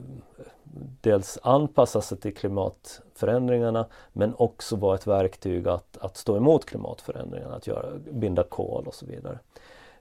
dels 1.00 1.38
anpassa 1.42 2.00
sig 2.00 2.18
till 2.18 2.34
klimatförändringarna 2.34 3.86
men 4.12 4.34
också 4.36 4.76
vara 4.76 4.94
ett 4.94 5.06
verktyg 5.06 5.68
att, 5.68 5.98
att 6.00 6.16
stå 6.16 6.36
emot 6.36 6.64
klimatförändringarna, 6.64 7.54
att 7.54 7.66
göra, 7.66 7.86
binda 8.10 8.42
kol 8.42 8.86
och 8.86 8.94
så 8.94 9.06
vidare. 9.06 9.38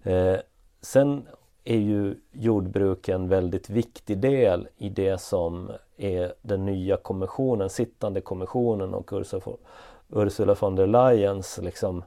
Eh, 0.04 0.40
sen 0.82 1.28
är 1.64 1.78
ju 1.78 2.16
jordbruk 2.32 3.10
en 3.10 3.28
väldigt 3.28 3.70
viktig 3.70 4.18
del 4.18 4.68
i 4.78 4.90
det 4.90 5.22
som 5.22 5.72
är 5.98 6.34
den 6.42 6.66
nya 6.66 6.98
kommissionen, 6.98 7.70
sittande 7.70 8.22
kommissionen 8.22 8.94
och 8.94 9.14
Ursula 10.10 10.56
von 10.60 10.76
der 10.76 10.88
Leyens 10.88 11.60
liksom, 11.62 12.04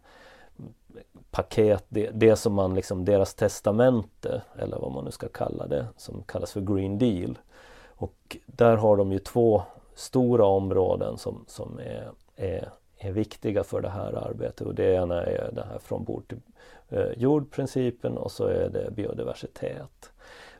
paket, 1.30 1.84
det, 1.88 2.10
det 2.10 2.36
som 2.36 2.54
man 2.54 2.74
liksom, 2.74 3.04
deras 3.04 3.34
testamente 3.34 4.42
eller 4.58 4.78
vad 4.78 4.92
man 4.92 5.04
nu 5.04 5.10
ska 5.10 5.28
kalla 5.28 5.66
det, 5.66 5.86
som 5.96 6.22
kallas 6.22 6.52
för 6.52 6.60
Green 6.60 6.98
Deal. 6.98 7.38
Och 7.86 8.36
där 8.46 8.76
har 8.76 8.96
de 8.96 9.12
ju 9.12 9.18
två 9.18 9.62
stora 9.94 10.44
områden 10.44 11.18
som, 11.18 11.44
som 11.48 11.78
är, 11.78 12.10
är, 12.36 12.68
är 12.98 13.12
viktiga 13.12 13.64
för 13.64 13.80
det 13.80 13.88
här 13.88 14.12
arbetet 14.12 14.66
och 14.66 14.74
det 14.74 14.94
ena 14.94 15.22
är 15.22 15.52
det 15.52 15.66
här 15.70 15.78
från 15.78 16.04
bord 16.04 16.28
till 16.28 16.40
eh, 16.88 17.12
jordprincipen 17.16 18.18
och 18.18 18.32
så 18.32 18.46
är 18.46 18.68
det 18.68 18.90
biodiversitet. 18.90 20.12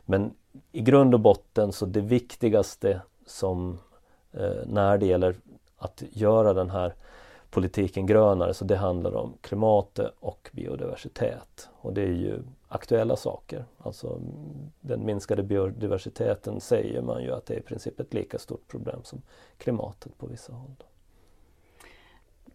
Men 0.05 0.33
i 0.71 0.81
grund 0.81 1.13
och 1.13 1.19
botten 1.19 1.71
så 1.71 1.85
det 1.85 2.01
viktigaste 2.01 3.01
som 3.25 3.79
eh, 4.31 4.65
när 4.65 4.97
det 4.97 5.05
gäller 5.05 5.35
att 5.77 6.03
göra 6.11 6.53
den 6.53 6.69
här 6.69 6.93
politiken 7.55 8.05
grönare 8.05 8.53
så 8.53 8.65
det 8.65 8.75
handlar 8.75 9.15
om 9.15 9.33
klimatet 9.41 10.13
och 10.19 10.49
biodiversitet. 10.51 11.69
Och 11.81 11.93
det 11.93 12.01
är 12.01 12.13
ju 12.13 12.39
aktuella 12.67 13.15
saker. 13.15 13.65
Alltså 13.77 14.19
den 14.81 15.05
minskade 15.05 15.43
biodiversiteten 15.43 16.61
säger 16.61 17.01
man 17.01 17.23
ju 17.23 17.31
att 17.31 17.45
det 17.45 17.53
är 17.53 17.57
i 17.57 17.61
princip 17.61 17.99
ett 17.99 18.13
lika 18.13 18.39
stort 18.39 18.67
problem 18.67 18.99
som 19.03 19.21
klimatet 19.57 20.17
på 20.17 20.27
vissa 20.27 20.53
håll. 20.53 20.75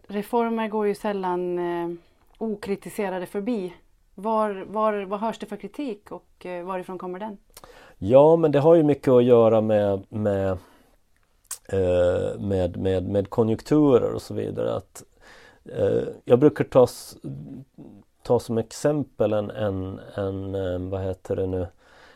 Reformer 0.07 0.67
går 0.67 0.87
ju 0.87 0.95
sällan 0.95 1.59
eh, 1.59 1.97
okritiserade 2.37 3.25
förbi. 3.25 3.73
Var, 4.15 4.65
var, 4.67 5.01
vad 5.03 5.19
hörs 5.19 5.39
det 5.39 5.45
för 5.45 5.57
kritik 5.57 6.11
och 6.11 6.45
eh, 6.45 6.65
varifrån 6.65 6.97
kommer 6.97 7.19
den? 7.19 7.37
Ja 7.97 8.35
men 8.35 8.51
det 8.51 8.59
har 8.59 8.75
ju 8.75 8.83
mycket 8.83 9.07
att 9.07 9.23
göra 9.23 9.61
med, 9.61 10.03
med 10.09 10.57
Eh, 11.71 12.39
med, 12.39 12.77
med, 12.77 13.09
med 13.09 13.29
konjunkturer 13.29 14.13
och 14.13 14.21
så 14.21 14.33
vidare. 14.33 14.75
Att, 14.75 15.03
eh, 15.65 16.03
jag 16.25 16.39
brukar 16.39 16.63
ta, 16.63 16.87
ta 18.23 18.39
som 18.39 18.57
exempel 18.57 19.33
en, 19.33 19.49
en, 19.49 19.99
en, 20.15 20.55
eh, 20.55 20.79
vad 20.79 21.01
heter 21.01 21.35
det 21.35 21.47
nu, 21.47 21.67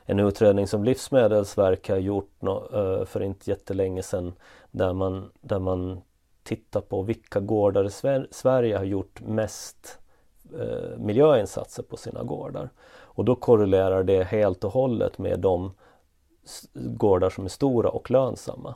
en 0.05 0.19
utredning 0.19 0.67
som 0.67 0.83
Livsmedelsverket 0.83 1.95
har 1.95 2.01
gjort 2.01 2.31
no, 2.39 2.69
eh, 2.73 3.05
för 3.05 3.21
inte 3.21 3.49
jättelänge 3.49 4.03
sedan 4.03 4.33
där 4.71 4.93
man, 4.93 5.31
där 5.41 5.59
man 5.59 6.01
tittar 6.43 6.81
på 6.81 7.01
vilka 7.01 7.39
gårdar 7.39 7.85
i 7.85 8.27
Sverige 8.31 8.77
har 8.77 8.85
gjort 8.85 9.21
mest 9.21 9.99
miljöinsatser 10.97 11.83
på 11.83 11.97
sina 11.97 12.23
gårdar. 12.23 12.69
Och 12.87 13.25
då 13.25 13.35
korrelerar 13.35 14.03
det 14.03 14.23
helt 14.23 14.63
och 14.63 14.71
hållet 14.71 15.17
med 15.17 15.39
de 15.39 15.73
gårdar 16.73 17.29
som 17.29 17.45
är 17.45 17.49
stora 17.49 17.89
och 17.89 18.11
lönsamma. 18.11 18.75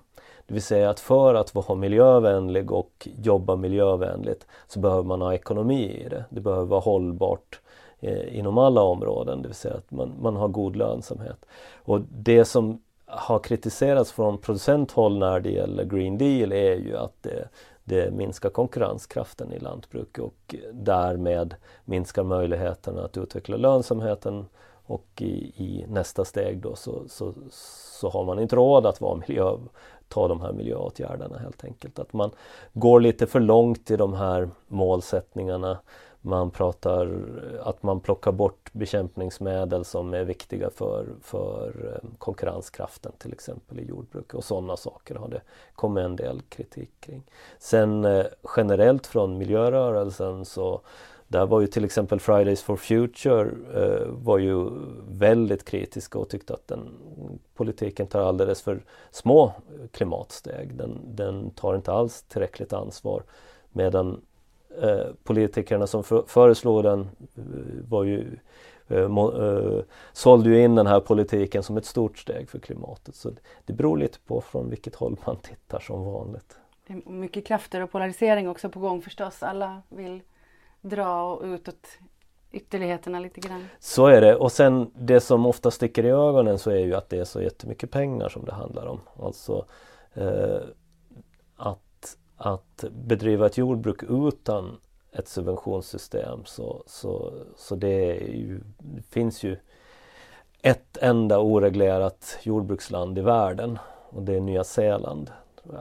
Det 0.50 0.54
vill 0.54 0.64
säga 0.64 0.90
att 0.90 1.00
för 1.00 1.36
att 1.36 1.56
vara 1.56 1.76
miljövänlig 1.76 2.72
och 2.72 3.08
jobba 3.22 3.56
miljövänligt 3.56 4.48
så 4.68 4.80
behöver 4.80 5.04
man 5.04 5.22
ha 5.22 5.34
ekonomi 5.34 6.04
i 6.06 6.10
det. 6.10 6.26
Det 6.30 6.42
behöver 6.42 6.66
vara 6.66 6.80
hållbart 6.80 7.60
eh, 8.00 8.38
inom 8.38 8.58
alla 8.58 8.82
områden, 8.82 9.42
det 9.42 9.48
vill 9.48 9.56
säga 9.56 9.74
att 9.74 9.92
man, 9.92 10.14
man 10.22 10.36
har 10.36 10.48
god 10.48 10.76
lönsamhet. 10.76 11.46
Och 11.86 12.02
det 12.10 12.46
som 12.46 12.82
har 13.06 13.40
kritiserats 13.40 14.12
från 14.12 14.38
producenthåll 14.38 15.18
när 15.18 15.40
det 15.40 15.52
gäller 15.52 15.84
Green 15.84 16.18
Deal 16.18 16.52
är 16.52 16.76
ju 16.76 16.98
att 16.98 17.16
det, 17.22 17.50
det 17.84 18.14
minskar 18.14 18.50
konkurrenskraften 18.50 19.54
i 19.54 19.60
lantbruk 19.60 20.18
och 20.18 20.56
därmed 20.74 21.56
minskar 21.86 22.24
möjligheterna 22.24 23.04
att 23.04 23.18
utveckla 23.18 23.58
lönsamheten 23.58 24.46
och 24.86 25.08
i, 25.18 25.54
i 25.64 25.86
nästa 25.88 26.26
steg 26.26 26.62
då 26.62 26.76
så, 26.76 27.04
så, 27.10 27.34
så 27.52 28.10
har 28.10 28.24
man 28.24 28.40
inte 28.40 28.56
råd 28.56 28.86
att 28.86 29.02
vara 29.02 29.22
miljö, 29.28 29.58
ta 30.10 30.28
de 30.28 30.42
här 30.42 30.52
miljöåtgärderna 30.52 31.38
helt 31.38 31.64
enkelt. 31.64 32.00
Att 32.00 32.14
man 32.14 32.32
går 32.74 33.00
lite 33.00 33.28
för 33.28 33.40
långt 33.40 33.92
i 33.92 33.96
de 33.96 34.14
här 34.14 34.50
målsättningarna. 34.68 35.80
Man 36.22 36.52
pratar 36.52 37.22
att 37.62 37.84
man 37.84 38.00
plockar 38.00 38.32
bort 38.32 38.74
bekämpningsmedel 38.74 39.86
som 39.86 40.14
är 40.14 40.24
viktiga 40.24 40.70
för, 40.70 41.06
för 41.22 41.94
eh, 41.94 42.10
konkurrenskraften 42.18 43.12
till 43.18 43.34
exempel 43.34 43.80
i 43.80 43.86
jordbruket 43.86 44.34
och 44.34 44.44
sådana 44.44 44.78
saker 44.78 45.16
har 45.16 45.28
det 45.28 45.42
kommit 45.76 46.06
en 46.06 46.16
del 46.16 46.42
kritik 46.42 46.92
kring. 47.00 47.24
Sen 47.60 48.06
eh, 48.06 48.26
generellt 48.56 49.08
från 49.08 49.38
miljörörelsen 49.38 50.46
så 50.46 50.82
där 51.30 51.46
var 51.46 51.62
ju 51.62 51.68
till 51.68 51.86
exempel 51.86 52.20
Fridays 52.20 52.62
for 52.62 52.76
Future 52.76 53.52
eh, 53.76 54.08
var 54.08 54.38
ju 54.38 54.70
väldigt 55.08 55.66
kritiska 55.66 56.20
och 56.20 56.30
tyckte 56.30 56.54
att 56.54 56.68
den 56.68 56.90
politiken 57.56 58.08
tar 58.08 58.22
alldeles 58.22 58.62
för 58.62 58.84
små 59.12 59.54
klimatsteg. 59.92 60.76
Den, 60.76 61.00
den 61.06 61.52
tar 61.52 61.76
inte 61.76 61.92
alls 61.92 62.22
tillräckligt 62.22 62.74
ansvar. 62.74 63.24
Medan 63.72 64.22
eh, 64.82 65.08
politikerna 65.24 65.88
som 65.88 66.04
för, 66.04 66.24
föreslog 66.28 66.84
den 66.84 67.00
eh, 67.36 67.44
var 67.90 68.04
ju 68.04 68.38
eh, 68.88 68.98
eh, 68.98 69.84
sålde 70.14 70.50
ju 70.50 70.64
in 70.64 70.76
den 70.76 70.88
här 70.88 71.00
politiken 71.00 71.64
som 71.64 71.78
ett 71.78 71.86
stort 71.86 72.18
steg 72.18 72.50
för 72.50 72.60
klimatet. 72.60 73.16
Så 73.16 73.32
det 73.66 73.74
beror 73.74 73.98
lite 73.98 74.20
på 74.20 74.42
från 74.42 74.70
vilket 74.70 74.96
håll 74.96 75.18
man 75.26 75.36
tittar 75.36 75.80
som 75.80 76.06
vanligt. 76.06 76.58
Det 76.88 76.94
är 76.94 77.12
mycket 77.12 77.46
krafter 77.46 77.82
och 77.82 77.92
polarisering 77.92 78.50
också 78.50 78.70
på 78.70 78.80
gång 78.80 79.02
förstås. 79.02 79.44
Alla 79.44 79.82
vill 79.90 80.22
dra 80.82 81.42
utåt 81.44 81.88
ytterligheterna 82.52 83.20
lite 83.20 83.40
grann. 83.40 83.68
Så 83.80 84.08
är 84.08 84.22
det 84.22 84.36
och 84.36 84.52
sen 84.52 84.92
det 84.96 85.20
som 85.20 85.46
ofta 85.46 85.72
sticker 85.72 86.06
i 86.06 86.10
ögonen 86.10 86.60
så 86.60 86.72
är 86.72 86.80
ju 86.80 86.96
att 86.96 87.10
det 87.10 87.18
är 87.18 87.26
så 87.26 87.42
jättemycket 87.42 87.92
pengar 87.92 88.30
som 88.30 88.46
det 88.46 88.54
handlar 88.54 88.86
om. 88.86 89.02
Alltså 89.24 89.66
eh, 90.14 90.62
att, 91.56 92.18
att 92.38 92.84
bedriva 92.92 93.46
ett 93.46 93.58
jordbruk 93.58 94.04
utan 94.04 94.78
ett 95.12 95.28
subventionssystem 95.28 96.46
så, 96.46 96.84
så, 96.86 97.34
så 97.58 97.76
det, 97.76 98.16
ju, 98.16 98.62
det 98.78 99.02
finns 99.02 99.44
ju 99.44 99.58
ett 100.62 100.98
enda 100.98 101.40
oreglerat 101.40 102.40
jordbruksland 102.44 103.18
i 103.18 103.22
världen 103.22 103.80
och 104.10 104.24
det 104.24 104.36
är 104.36 104.42
Nya 104.42 104.64
Zeeland. 104.64 105.32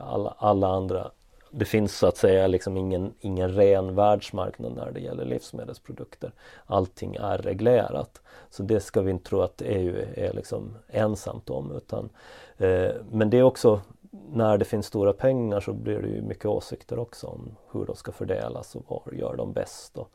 Alla, 0.01 0.35
alla 0.39 0.69
andra 0.69 1.11
det 1.51 1.65
finns 1.65 1.99
så 1.99 2.07
att 2.07 2.17
säga 2.17 2.47
liksom 2.47 2.77
ingen, 2.77 3.15
ingen 3.21 3.55
ren 3.55 3.95
världsmarknad 3.95 4.73
när 4.77 4.91
det 4.91 5.01
gäller 5.01 5.25
livsmedelsprodukter. 5.25 6.33
Allting 6.67 7.15
är 7.15 7.39
reglerat. 7.39 8.21
Så 8.51 8.63
det 8.63 8.81
ska 8.81 9.03
vi 9.03 9.11
inte 9.11 9.29
tro 9.29 9.41
att 9.41 9.63
EU 9.65 10.05
är 10.15 10.33
liksom 10.33 10.75
ensamt 10.89 11.51
om. 11.51 11.73
Utan, 11.77 12.11
eh, 12.59 12.91
men 13.11 13.31
det 13.31 13.39
är 13.39 13.43
också 13.43 13.81
när 14.11 14.59
det 14.59 14.65
finns 14.65 14.87
stora 14.87 15.13
pengar 15.13 15.61
så 15.61 15.73
blir 15.73 15.99
det 15.99 16.09
ju 16.09 16.23
mycket 16.23 16.47
åsikter 16.47 16.99
också 16.99 17.27
om 17.27 17.57
hur 17.73 17.87
de 17.87 17.97
ska 17.97 18.13
fördelas 18.13 18.75
och 18.75 18.85
var 18.89 19.13
gör 19.13 19.37
de 19.37 19.53
bäst. 19.53 19.99
Och, 19.99 20.11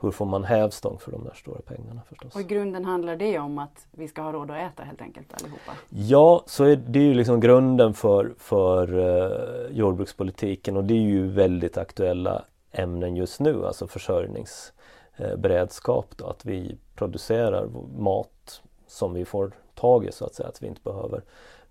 hur 0.00 0.10
får 0.10 0.26
man 0.26 0.44
hävstång 0.44 0.98
för 0.98 1.12
de 1.12 1.24
där 1.24 1.34
stora 1.34 1.60
pengarna 1.60 2.00
förstås. 2.08 2.34
Och 2.34 2.40
i 2.40 2.44
grunden 2.44 2.84
handlar 2.84 3.16
det 3.16 3.38
om 3.38 3.58
att 3.58 3.86
vi 3.90 4.08
ska 4.08 4.22
ha 4.22 4.32
råd 4.32 4.50
att 4.50 4.72
äta 4.72 4.82
helt 4.82 5.00
enkelt 5.00 5.42
allihopa? 5.42 5.72
Ja, 5.88 6.42
så 6.46 6.64
är 6.64 6.76
det 6.76 6.98
ju 6.98 7.14
liksom 7.14 7.40
grunden 7.40 7.94
för, 7.94 8.34
för 8.38 8.94
uh, 8.94 9.70
jordbrukspolitiken 9.70 10.76
och 10.76 10.84
det 10.84 10.94
är 10.94 11.02
ju 11.02 11.28
väldigt 11.28 11.78
aktuella 11.78 12.44
ämnen 12.70 13.16
just 13.16 13.40
nu, 13.40 13.66
alltså 13.66 13.86
försörjningsberedskap. 13.86 16.06
Då, 16.16 16.26
att 16.26 16.44
vi 16.44 16.78
producerar 16.94 17.68
mat 17.98 18.62
som 18.86 19.14
vi 19.14 19.24
får 19.24 19.52
tag 19.74 20.04
i 20.04 20.12
så 20.12 20.24
att 20.24 20.34
säga, 20.34 20.48
att 20.48 20.62
vi 20.62 20.66
inte 20.66 20.82
behöver 20.82 21.22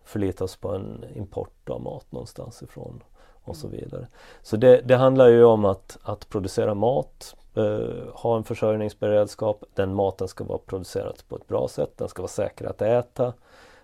förlita 0.04 0.44
oss 0.44 0.56
på 0.56 0.70
en 0.70 1.06
import 1.16 1.70
av 1.70 1.82
mat 1.82 2.12
någonstans 2.12 2.64
ifrån 2.64 3.04
och 3.50 3.56
så 3.56 3.68
vidare. 3.68 4.08
Så 4.42 4.58
det, 4.58 4.82
det 4.82 4.96
handlar 4.96 5.28
ju 5.28 5.44
om 5.44 5.66
att, 5.66 5.98
att 6.04 6.30
producera 6.30 6.74
mat 6.74 7.36
eh, 7.56 8.14
ha 8.14 8.38
en 8.38 8.44
försörjningsberedskap. 8.44 9.64
Den 9.74 9.96
maten 9.96 10.28
ska 10.28 10.44
vara 10.44 10.58
producerad 10.58 11.22
på 11.28 11.36
ett 11.36 11.48
bra 11.48 11.68
sätt, 11.68 11.98
den 11.98 12.10
ska 12.10 12.22
vara 12.22 12.30
säker 12.30 12.66
att 12.66 12.82
äta. 12.82 13.34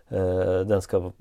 Eh, 0.08 0.60
den 0.60 0.82
ska 0.82 1.12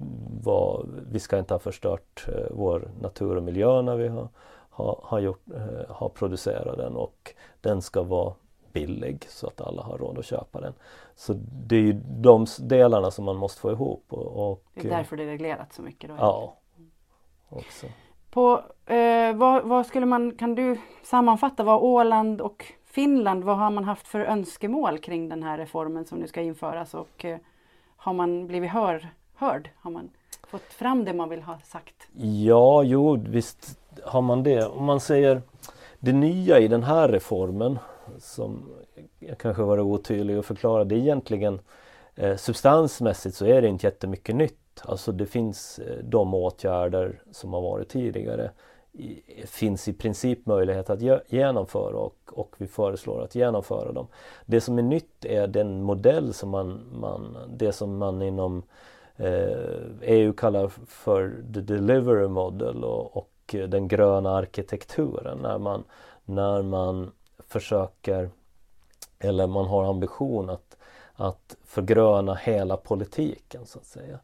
vara, 0.43 0.87
vi 1.11 1.21
ska 1.21 1.39
inte 1.39 1.55
ha 1.55 1.59
förstört 1.59 2.29
eh, 2.29 2.47
vår 2.51 2.91
natur 3.01 3.37
och 3.37 3.43
miljö 3.43 3.83
när 3.83 3.97
vi 3.97 4.09
har, 4.09 4.29
har, 4.71 5.01
har, 5.03 5.19
gjort, 5.19 5.43
eh, 5.55 5.95
har 5.95 6.09
producerat 6.09 6.77
den 6.77 6.97
och 6.97 7.35
den 7.61 7.83
ska 7.83 8.03
vara 8.03 8.35
billig 8.73 9.27
så 9.29 9.47
att 9.47 9.61
alla 9.61 9.83
har 9.83 9.99
råd 9.99 10.19
att 10.19 10.25
köpa 10.25 10.61
den. 10.61 10.73
Så 11.15 11.33
det 11.67 11.77
är 11.77 11.81
ju 11.81 11.93
de 12.07 12.47
delarna 12.59 13.11
som 13.11 13.25
man 13.25 13.37
måste 13.37 13.61
få 13.61 13.73
ihop. 13.73 14.05
Och, 14.09 14.51
och 14.51 14.65
det 14.75 14.89
är 14.89 14.91
därför 14.91 15.17
det 15.17 15.23
är 15.23 15.27
reglerat 15.27 15.73
så 15.73 15.83
mycket? 15.83 16.11
Då, 16.11 16.17
ja. 16.19 16.57
Också. 17.49 17.87
På, 18.35 18.63
eh, 18.87 19.37
vad, 19.37 19.65
vad, 19.65 19.87
skulle 19.87 20.07
man, 20.07 20.37
kan 20.37 20.55
du 20.55 20.77
sammanfatta 21.03 21.65
vad 21.65 21.83
Åland 21.83 22.41
och 22.41 22.65
Finland, 22.85 23.45
vad 23.45 23.57
har 23.57 23.71
man 23.71 23.85
haft 23.85 24.09
för 24.09 24.21
önskemål 24.21 24.99
kring 24.99 25.29
den 25.29 25.43
här 25.43 25.59
reformen 25.59 26.05
som 26.05 26.19
nu 26.19 26.27
ska 26.27 26.41
införas 26.41 26.95
och 26.95 27.25
eh, 27.25 27.39
har 27.97 28.13
man 28.13 28.47
blivit 28.47 28.71
hör, 28.71 29.09
hörd? 29.35 29.71
Har 29.77 29.91
man 29.91 30.11
fått 30.47 30.63
fram 30.63 31.05
det 31.05 31.13
man 31.13 31.29
vill 31.29 31.43
ha 31.43 31.59
sagt? 31.65 31.95
Ja, 32.17 32.83
jo 32.83 33.25
visst 33.29 33.79
har 34.05 34.23
man 34.23 34.43
det. 34.43 34.67
Om 34.67 34.85
man 34.85 35.01
säger 35.01 35.43
det 35.99 36.13
nya 36.13 36.59
i 36.59 36.69
den 36.69 36.83
här 36.83 37.09
reformen 37.09 37.79
som 38.19 38.71
jag 39.19 39.39
kanske 39.39 39.63
var 39.63 39.81
otydlig 39.81 40.37
att 40.37 40.47
förklara, 40.47 40.85
det 40.85 40.95
är 40.95 40.99
egentligen 40.99 41.61
eh, 42.15 42.37
substansmässigt 42.37 43.37
så 43.37 43.47
är 43.47 43.63
det 43.63 43.69
inte 43.69 43.87
jättemycket 43.87 44.37
nytt 44.37 44.64
Alltså 44.83 45.13
det 45.13 45.27
finns 45.27 45.79
eh, 45.79 46.05
de 46.05 46.35
åtgärder 46.35 47.23
som 47.31 47.53
har 47.53 47.61
varit 47.61 47.89
tidigare 47.89 48.51
finns 49.45 49.89
i 49.89 49.93
princip 49.93 50.47
möjlighet 50.47 50.91
att 50.91 51.01
genomföra 51.29 51.97
och, 51.97 52.17
och 52.33 52.55
vi 52.59 52.67
föreslår 52.67 53.23
att 53.23 53.35
genomföra 53.35 53.93
dem. 53.93 54.07
Det 54.47 54.61
som 54.61 54.79
är 54.79 54.83
nytt 54.83 55.25
är 55.25 55.47
den 55.47 55.83
modell 55.83 56.35
som 56.35 56.51
man, 56.51 56.81
man 57.01 57.37
det 57.49 57.73
som 57.73 57.99
man 57.99 58.23
inom 58.23 58.63
eh, 59.17 59.83
EU 60.03 60.33
kallar 60.33 60.69
för 60.87 61.43
the 61.55 61.61
delivery 61.61 62.29
model 62.29 62.85
och, 62.85 63.17
och 63.17 63.55
eh, 63.55 63.69
den 63.69 63.89
gröna 63.89 64.31
arkitekturen. 64.31 65.39
När 65.39 65.59
man, 65.59 65.85
när 66.25 66.63
man 66.63 67.11
försöker 67.39 68.31
eller 69.19 69.47
man 69.47 69.67
har 69.67 69.85
ambition 69.85 70.51
att, 70.51 70.77
att 71.15 71.57
förgröna 71.65 72.35
hela 72.35 72.77
politiken 72.77 73.67
så 73.67 73.79
att 73.79 73.87
säga 73.87 74.19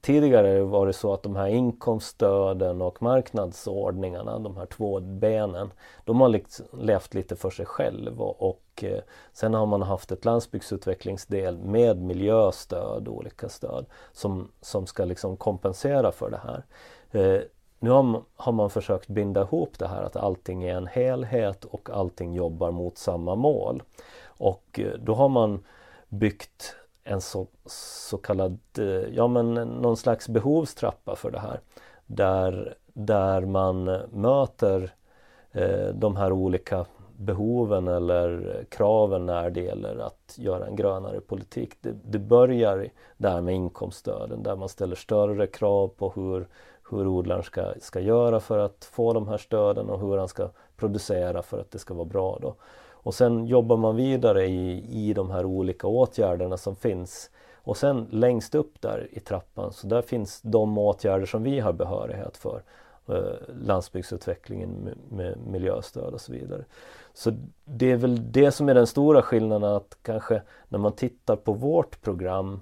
tidigare 0.00 0.62
var 0.62 0.86
det 0.86 0.92
så 0.92 1.14
att 1.14 1.22
de 1.22 1.36
här 1.36 1.46
inkomststöden 1.46 2.82
och 2.82 3.02
marknadsordningarna, 3.02 4.38
de 4.38 4.56
här 4.56 4.66
två 4.66 5.00
benen, 5.00 5.72
de 6.04 6.20
har 6.20 6.28
liksom 6.28 6.66
levt 6.72 7.14
lite 7.14 7.36
för 7.36 7.50
sig 7.50 7.66
själv 7.66 8.20
och, 8.22 8.42
och 8.42 8.84
eh, 8.84 9.00
sen 9.32 9.54
har 9.54 9.66
man 9.66 9.82
haft 9.82 10.12
ett 10.12 10.24
landsbygdsutvecklingsdel 10.24 11.58
med 11.58 12.02
miljöstöd, 12.02 13.08
och 13.08 13.14
olika 13.14 13.48
stöd 13.48 13.86
som, 14.12 14.50
som 14.60 14.86
ska 14.86 15.04
liksom 15.04 15.36
kompensera 15.36 16.12
för 16.12 16.30
det 16.30 16.40
här. 16.44 16.64
Eh, 17.10 17.40
nu 17.78 17.90
har 17.90 18.02
man, 18.02 18.24
har 18.36 18.52
man 18.52 18.70
försökt 18.70 19.08
binda 19.08 19.40
ihop 19.40 19.78
det 19.78 19.88
här 19.88 20.02
att 20.02 20.16
allting 20.16 20.64
är 20.64 20.76
en 20.76 20.86
helhet 20.86 21.64
och 21.64 21.90
allting 21.90 22.34
jobbar 22.34 22.70
mot 22.70 22.98
samma 22.98 23.34
mål. 23.34 23.82
Och 24.24 24.80
eh, 24.80 24.98
då 24.98 25.14
har 25.14 25.28
man 25.28 25.64
byggt 26.08 26.76
en 27.04 27.20
så, 27.20 27.46
så 27.66 28.16
kallad, 28.16 28.58
eh, 28.78 28.84
ja 28.84 29.26
men 29.26 29.54
någon 29.54 29.96
slags 29.96 30.28
behovstrappa 30.28 31.16
för 31.16 31.30
det 31.30 31.38
här. 31.38 31.60
Där, 32.06 32.74
där 32.92 33.40
man 33.40 33.84
möter 34.12 34.94
eh, 35.52 35.88
de 35.94 36.16
här 36.16 36.32
olika 36.32 36.86
behoven 37.16 37.88
eller 37.88 38.64
kraven 38.68 39.26
när 39.26 39.50
det 39.50 39.60
gäller 39.60 39.98
att 39.98 40.34
göra 40.38 40.66
en 40.66 40.76
grönare 40.76 41.20
politik. 41.20 41.74
Det, 41.80 41.94
det 42.04 42.18
börjar 42.18 42.88
där 43.16 43.40
med 43.40 43.54
inkomststöden 43.54 44.42
där 44.42 44.56
man 44.56 44.68
ställer 44.68 44.96
större 44.96 45.46
krav 45.46 45.88
på 45.88 46.12
hur, 46.16 46.48
hur 46.90 47.06
odlaren 47.06 47.42
ska, 47.42 47.74
ska 47.80 48.00
göra 48.00 48.40
för 48.40 48.58
att 48.58 48.84
få 48.84 49.12
de 49.12 49.28
här 49.28 49.38
stöden 49.38 49.90
och 49.90 50.00
hur 50.00 50.16
han 50.16 50.28
ska 50.28 50.48
producera 50.76 51.42
för 51.42 51.60
att 51.60 51.70
det 51.70 51.78
ska 51.78 51.94
vara 51.94 52.04
bra. 52.04 52.38
Då. 52.42 52.54
Och 53.04 53.14
sen 53.14 53.46
jobbar 53.46 53.76
man 53.76 53.96
vidare 53.96 54.46
i, 54.46 54.86
i 55.08 55.12
de 55.14 55.30
här 55.30 55.44
olika 55.44 55.86
åtgärderna 55.86 56.56
som 56.56 56.76
finns. 56.76 57.30
Och 57.54 57.76
sen 57.76 58.06
längst 58.10 58.54
upp 58.54 58.80
där 58.80 59.08
i 59.12 59.20
trappan 59.20 59.72
så 59.72 59.86
där 59.86 60.02
finns 60.02 60.40
de 60.42 60.78
åtgärder 60.78 61.26
som 61.26 61.42
vi 61.42 61.60
har 61.60 61.72
behörighet 61.72 62.36
för. 62.36 62.62
Eh, 63.08 63.54
landsbygdsutvecklingen 63.62 64.70
med, 64.70 64.96
med 65.08 65.38
miljöstöd 65.46 66.14
och 66.14 66.20
så 66.20 66.32
vidare. 66.32 66.64
Så 67.14 67.32
det 67.64 67.92
är 67.92 67.96
väl 67.96 68.32
det 68.32 68.50
som 68.50 68.68
är 68.68 68.74
den 68.74 68.86
stora 68.86 69.22
skillnaden 69.22 69.70
att 69.70 69.96
kanske 70.02 70.42
när 70.68 70.78
man 70.78 70.92
tittar 70.92 71.36
på 71.36 71.52
vårt 71.52 72.02
program 72.02 72.60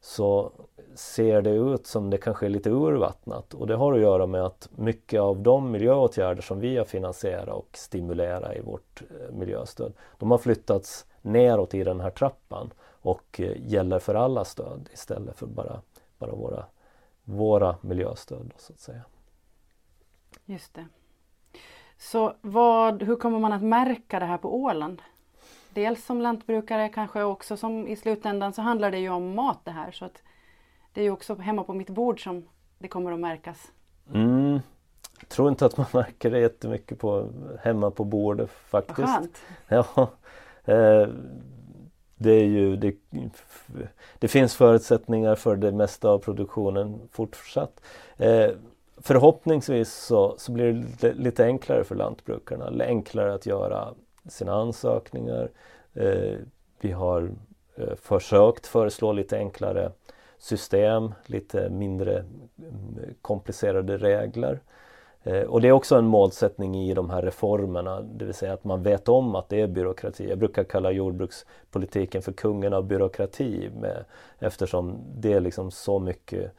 så 0.00 0.52
ser 0.94 1.42
det 1.42 1.50
ut 1.50 1.86
som 1.86 2.10
det 2.10 2.18
kanske 2.18 2.46
är 2.46 2.50
lite 2.50 2.70
urvattnat 2.70 3.54
och 3.54 3.66
det 3.66 3.76
har 3.76 3.92
att 3.92 4.00
göra 4.00 4.26
med 4.26 4.44
att 4.44 4.68
mycket 4.76 5.20
av 5.20 5.42
de 5.42 5.70
miljöåtgärder 5.70 6.42
som 6.42 6.60
vi 6.60 6.76
har 6.76 6.84
finansierat 6.84 7.48
och 7.48 7.68
stimulerat 7.72 8.56
i 8.56 8.60
vårt 8.60 9.02
eh, 9.02 9.34
miljöstöd 9.34 9.92
de 10.18 10.30
har 10.30 10.38
flyttats 10.38 11.06
neråt 11.22 11.74
i 11.74 11.84
den 11.84 12.00
här 12.00 12.10
trappan 12.10 12.72
och 13.02 13.40
eh, 13.40 13.52
gäller 13.56 13.98
för 13.98 14.14
alla 14.14 14.44
stöd 14.44 14.88
istället 14.92 15.38
för 15.38 15.46
bara, 15.46 15.80
bara 16.18 16.32
våra, 16.32 16.64
våra 17.24 17.76
miljöstöd 17.80 18.52
så 18.56 18.72
att 18.72 18.80
säga. 18.80 19.02
Just 20.44 20.74
det. 20.74 20.86
Så 21.98 22.34
vad, 22.40 23.02
hur 23.02 23.16
kommer 23.16 23.38
man 23.38 23.52
att 23.52 23.62
märka 23.62 24.18
det 24.18 24.26
här 24.26 24.38
på 24.38 24.54
Åland? 24.54 25.02
Dels 25.74 26.04
som 26.04 26.20
lantbrukare 26.20 26.88
kanske 26.88 27.22
också 27.22 27.56
som 27.56 27.88
i 27.88 27.96
slutändan 27.96 28.52
så 28.52 28.62
handlar 28.62 28.90
det 28.90 28.98
ju 28.98 29.08
om 29.08 29.34
mat 29.34 29.60
det 29.64 29.70
här 29.70 29.92
så 29.92 30.04
att 30.04 30.22
det 30.94 31.00
är 31.00 31.04
ju 31.04 31.10
också 31.10 31.34
hemma 31.34 31.64
på 31.64 31.72
mitt 31.72 31.90
bord 31.90 32.24
som 32.24 32.48
det 32.78 32.88
kommer 32.88 33.12
att 33.12 33.20
märkas. 33.20 33.72
Mm. 34.14 34.60
tror 35.28 35.48
inte 35.48 35.66
att 35.66 35.76
man 35.76 35.86
märker 35.92 36.30
det 36.30 36.40
jättemycket 36.40 36.98
på, 36.98 37.28
hemma 37.60 37.90
på 37.90 38.04
bordet 38.04 38.50
faktiskt. 38.50 38.98
Vad 38.98 39.08
skönt. 39.08 39.38
Ja, 39.68 40.10
eh, 40.64 41.08
det, 42.16 42.30
är 42.30 42.44
ju, 42.44 42.76
det, 42.76 42.94
det, 44.18 44.28
finns 44.28 44.54
förutsättningar 44.54 45.34
för 45.34 45.56
det 45.56 45.72
mesta 45.72 46.08
av 46.08 46.18
produktionen 46.18 47.00
fortsatt. 47.10 47.80
Eh, 48.16 48.50
förhoppningsvis 48.96 49.92
så, 49.92 50.34
så 50.38 50.52
blir 50.52 50.84
det 51.00 51.14
lite 51.14 51.44
enklare 51.44 51.84
för 51.84 51.94
lantbrukarna, 51.94 52.84
enklare 52.84 53.34
att 53.34 53.46
göra 53.46 53.94
sina 54.28 54.52
ansökningar. 54.52 55.50
Eh, 55.94 56.38
vi 56.80 56.92
har 56.92 57.30
försökt 57.96 58.66
föreslå 58.66 59.12
lite 59.12 59.36
enklare 59.36 59.92
system, 60.44 61.14
lite 61.26 61.70
mindre 61.70 62.18
mm, 62.18 63.14
komplicerade 63.22 63.96
regler. 63.96 64.60
Eh, 65.22 65.42
och 65.42 65.60
det 65.60 65.68
är 65.68 65.72
också 65.72 65.96
en 65.96 66.06
målsättning 66.06 66.76
i 66.76 66.94
de 66.94 67.10
här 67.10 67.22
reformerna, 67.22 68.00
det 68.00 68.24
vill 68.24 68.34
säga 68.34 68.52
att 68.52 68.64
man 68.64 68.82
vet 68.82 69.08
om 69.08 69.34
att 69.34 69.48
det 69.48 69.60
är 69.60 69.66
byråkrati. 69.66 70.28
Jag 70.28 70.38
brukar 70.38 70.64
kalla 70.64 70.90
jordbrukspolitiken 70.90 72.22
för 72.22 72.32
kungen 72.32 72.72
av 72.72 72.84
byråkrati 72.84 73.70
med, 73.80 74.04
eftersom 74.38 74.98
det 75.16 75.32
är 75.32 75.40
liksom 75.40 75.70
så 75.70 75.98
mycket 75.98 76.52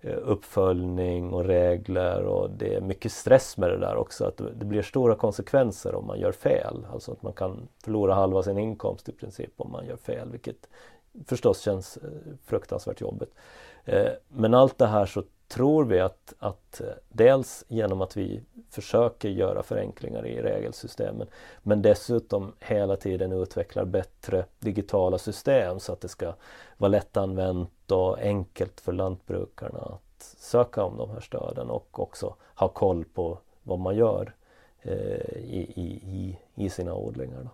eh, 0.00 0.18
uppföljning 0.22 1.32
och 1.32 1.44
regler 1.44 2.22
och 2.22 2.50
det 2.50 2.74
är 2.74 2.80
mycket 2.80 3.12
stress 3.12 3.56
med 3.56 3.70
det 3.70 3.78
där 3.78 3.96
också. 3.96 4.24
Att 4.24 4.40
det 4.54 4.64
blir 4.64 4.82
stora 4.82 5.14
konsekvenser 5.14 5.94
om 5.94 6.06
man 6.06 6.20
gör 6.20 6.32
fel. 6.32 6.86
Alltså 6.92 7.12
att 7.12 7.22
man 7.22 7.32
kan 7.32 7.68
förlora 7.84 8.14
halva 8.14 8.42
sin 8.42 8.58
inkomst 8.58 9.08
i 9.08 9.12
princip 9.12 9.52
om 9.56 9.72
man 9.72 9.86
gör 9.86 9.96
fel, 9.96 10.30
vilket 10.30 10.68
förstås 11.26 11.60
känns 11.60 11.96
eh, 11.96 12.08
fruktansvärt 12.44 13.00
jobbigt. 13.00 13.34
Eh, 13.84 14.08
men 14.28 14.54
allt 14.54 14.78
det 14.78 14.86
här 14.86 15.06
så 15.06 15.22
tror 15.48 15.84
vi 15.84 16.00
att, 16.00 16.34
att 16.38 16.80
eh, 16.80 16.86
dels 17.08 17.64
genom 17.68 18.00
att 18.00 18.16
vi 18.16 18.40
försöker 18.70 19.28
göra 19.28 19.62
förenklingar 19.62 20.26
i 20.26 20.42
regelsystemen 20.42 21.26
men 21.62 21.82
dessutom 21.82 22.52
hela 22.60 22.96
tiden 22.96 23.32
utvecklar 23.32 23.84
bättre 23.84 24.44
digitala 24.58 25.18
system 25.18 25.80
så 25.80 25.92
att 25.92 26.00
det 26.00 26.08
ska 26.08 26.34
vara 26.76 26.88
lättanvänt 26.88 27.92
och 27.92 28.18
enkelt 28.18 28.80
för 28.80 28.92
lantbrukarna 28.92 29.78
att 29.78 30.36
söka 30.38 30.84
om 30.84 30.96
de 30.96 31.10
här 31.10 31.20
stöden 31.20 31.70
och 31.70 32.00
också 32.00 32.34
ha 32.54 32.68
koll 32.68 33.04
på 33.04 33.38
vad 33.62 33.78
man 33.78 33.96
gör 33.96 34.34
eh, 34.82 35.36
i, 35.36 35.72
i, 35.76 36.38
i, 36.54 36.70
sina 36.70 36.94
odlingar. 36.94 37.42
Då. 37.42 37.50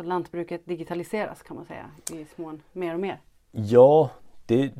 Så 0.00 0.04
lantbruket 0.06 0.66
digitaliseras 0.66 1.42
kan 1.42 1.56
man 1.56 1.64
säga 1.64 1.90
i 2.12 2.24
smån 2.34 2.62
mer 2.72 2.94
och 2.94 3.00
mer? 3.00 3.20
Ja, 3.50 4.10
det, 4.46 4.72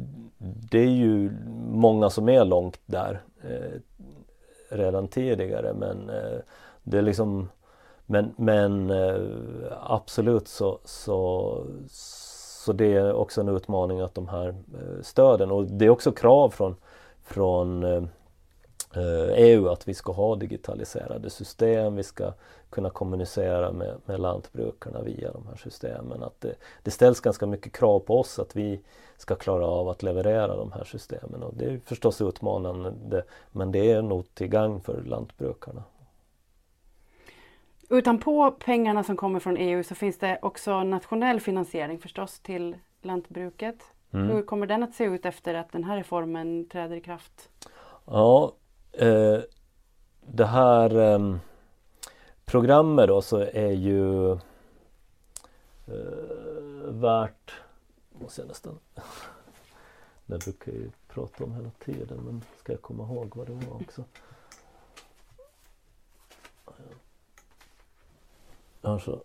det 0.71 0.79
är 0.79 0.91
ju 0.91 1.31
många 1.69 2.11
som 2.11 2.29
är 2.29 2.45
långt 2.45 2.81
där 2.87 3.23
eh, 3.43 3.81
redan 4.69 5.09
tidigare 5.09 5.75
men 5.75 6.11
eh, 6.11 6.39
det 6.83 6.99
är 6.99 7.03
liksom 7.03 7.49
men, 8.07 8.35
men 8.37 8.91
eh, 8.91 9.21
absolut 9.81 10.49
så, 10.49 10.79
så, 10.85 11.57
så 11.89 12.73
det 12.73 12.95
är 12.95 13.13
också 13.13 13.41
en 13.41 13.49
utmaning 13.49 14.01
att 14.01 14.15
de 14.15 14.29
här 14.29 14.49
eh, 14.49 15.03
stöden 15.03 15.51
och 15.51 15.65
det 15.65 15.85
är 15.85 15.91
också 15.91 16.13
krav 16.13 16.51
från, 16.51 16.77
från 17.23 17.85
EU 18.95 19.61
eh, 19.61 19.67
eh 19.67 19.73
att 19.73 19.89
vi 19.89 19.95
ska 19.95 20.13
ha 20.13 20.37
digitaliserade 20.37 21.31
system, 21.31 21.97
vi 21.97 22.03
ska 22.03 22.33
kunna 22.71 22.91
kommunicera 22.91 23.73
med, 23.73 23.97
med 24.07 24.21
lantbrukarna 24.21 25.03
via 25.03 25.33
de 25.33 25.47
här 25.47 25.57
systemen. 25.57 26.23
Att 26.23 26.41
det, 26.41 26.55
det, 26.83 26.91
ställs 26.91 27.21
ganska 27.21 27.47
mycket 27.47 27.73
krav 27.73 28.01
på 28.01 28.21
oss 28.21 28.39
att 28.39 28.57
vi 28.57 28.81
ska 29.17 29.35
klara 29.35 29.67
av 29.67 29.89
att 29.89 30.03
leverera 30.03 30.57
de 30.57 30.73
här 30.73 30.85
systemen 30.85 31.43
och 31.43 31.55
det 31.55 31.65
är 31.65 31.81
förstås 31.85 32.21
utmanande 32.21 33.25
men 33.53 33.73
det 33.73 33.93
är 33.93 34.03
nog 34.03 34.35
till 34.35 34.47
gagn 34.47 34.81
för 34.81 35.03
lantbrukarna. 35.03 35.83
Utanpå 37.91 38.51
pengarna 38.51 39.05
som 39.05 39.17
kommer 39.17 39.41
från 39.41 39.57
EU 39.57 39.83
så 39.83 39.95
finns 39.95 40.19
det 40.19 40.39
också 40.43 40.83
nationell 40.83 41.41
finansiering 41.41 41.99
förstås 41.99 42.41
till 42.41 42.77
lantbruket. 43.03 43.85
Mm. 44.13 44.29
Hur 44.29 44.43
kommer 44.43 44.67
den 44.67 44.83
att 44.83 44.95
se 44.95 45.05
ut 45.05 45.27
efter 45.27 45.55
att 45.55 45.73
den 45.73 45.85
här 45.85 45.97
reformen 45.97 46.69
träder 46.69 46.97
i 46.97 47.01
kraft? 47.01 47.49
Ja, 48.05 48.53
eh, 48.93 49.39
det 50.21 50.47
här 50.47 50.97
eh, 50.97 51.37
programmet 52.51 53.09
då 53.09 53.23
så 53.23 53.37
är 53.39 53.73
ju 53.73 54.33
eh, 54.33 54.39
värt, 56.89 57.53
måste 58.11 58.41
jag 58.41 58.49
nästan, 58.49 58.79
det 60.27 60.45
brukar 60.45 60.73
jag 60.73 60.81
ju 60.81 60.91
prata 61.09 61.45
om 61.45 61.55
hela 61.55 61.71
tiden 61.71 62.19
men 62.19 62.45
ska 62.59 62.73
jag 62.73 62.83
komma 62.83 63.03
ihåg 63.03 63.37
vad 63.37 63.47
det 63.47 63.53
var 63.53 63.75
också. 63.75 64.05
Jag 68.81 68.91
har 68.91 68.99
så 68.99 69.23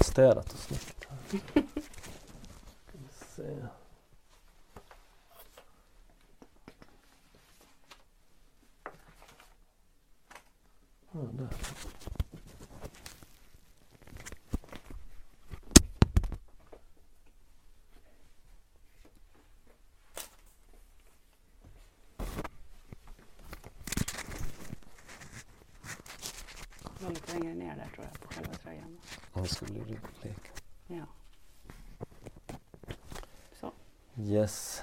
städat 0.00 0.52
och 0.52 0.58
snyggt 0.58 1.06
här. 1.08 1.40
Ska 2.86 2.98
vi 2.98 3.08
se. 3.36 3.66
Ja, 11.12 11.20
där. 11.32 11.48
var 27.08 27.14
lite 27.14 27.38
längre 27.38 27.54
ner 27.54 27.76
där 27.76 27.88
tror 27.94 28.06
jag 28.12 28.20
på 28.20 28.28
det 29.34 29.48
skulle 29.48 29.78
rygglek. 29.78 30.50
Ja. 30.86 31.04
Så. 33.60 33.70
Yes. 34.22 34.82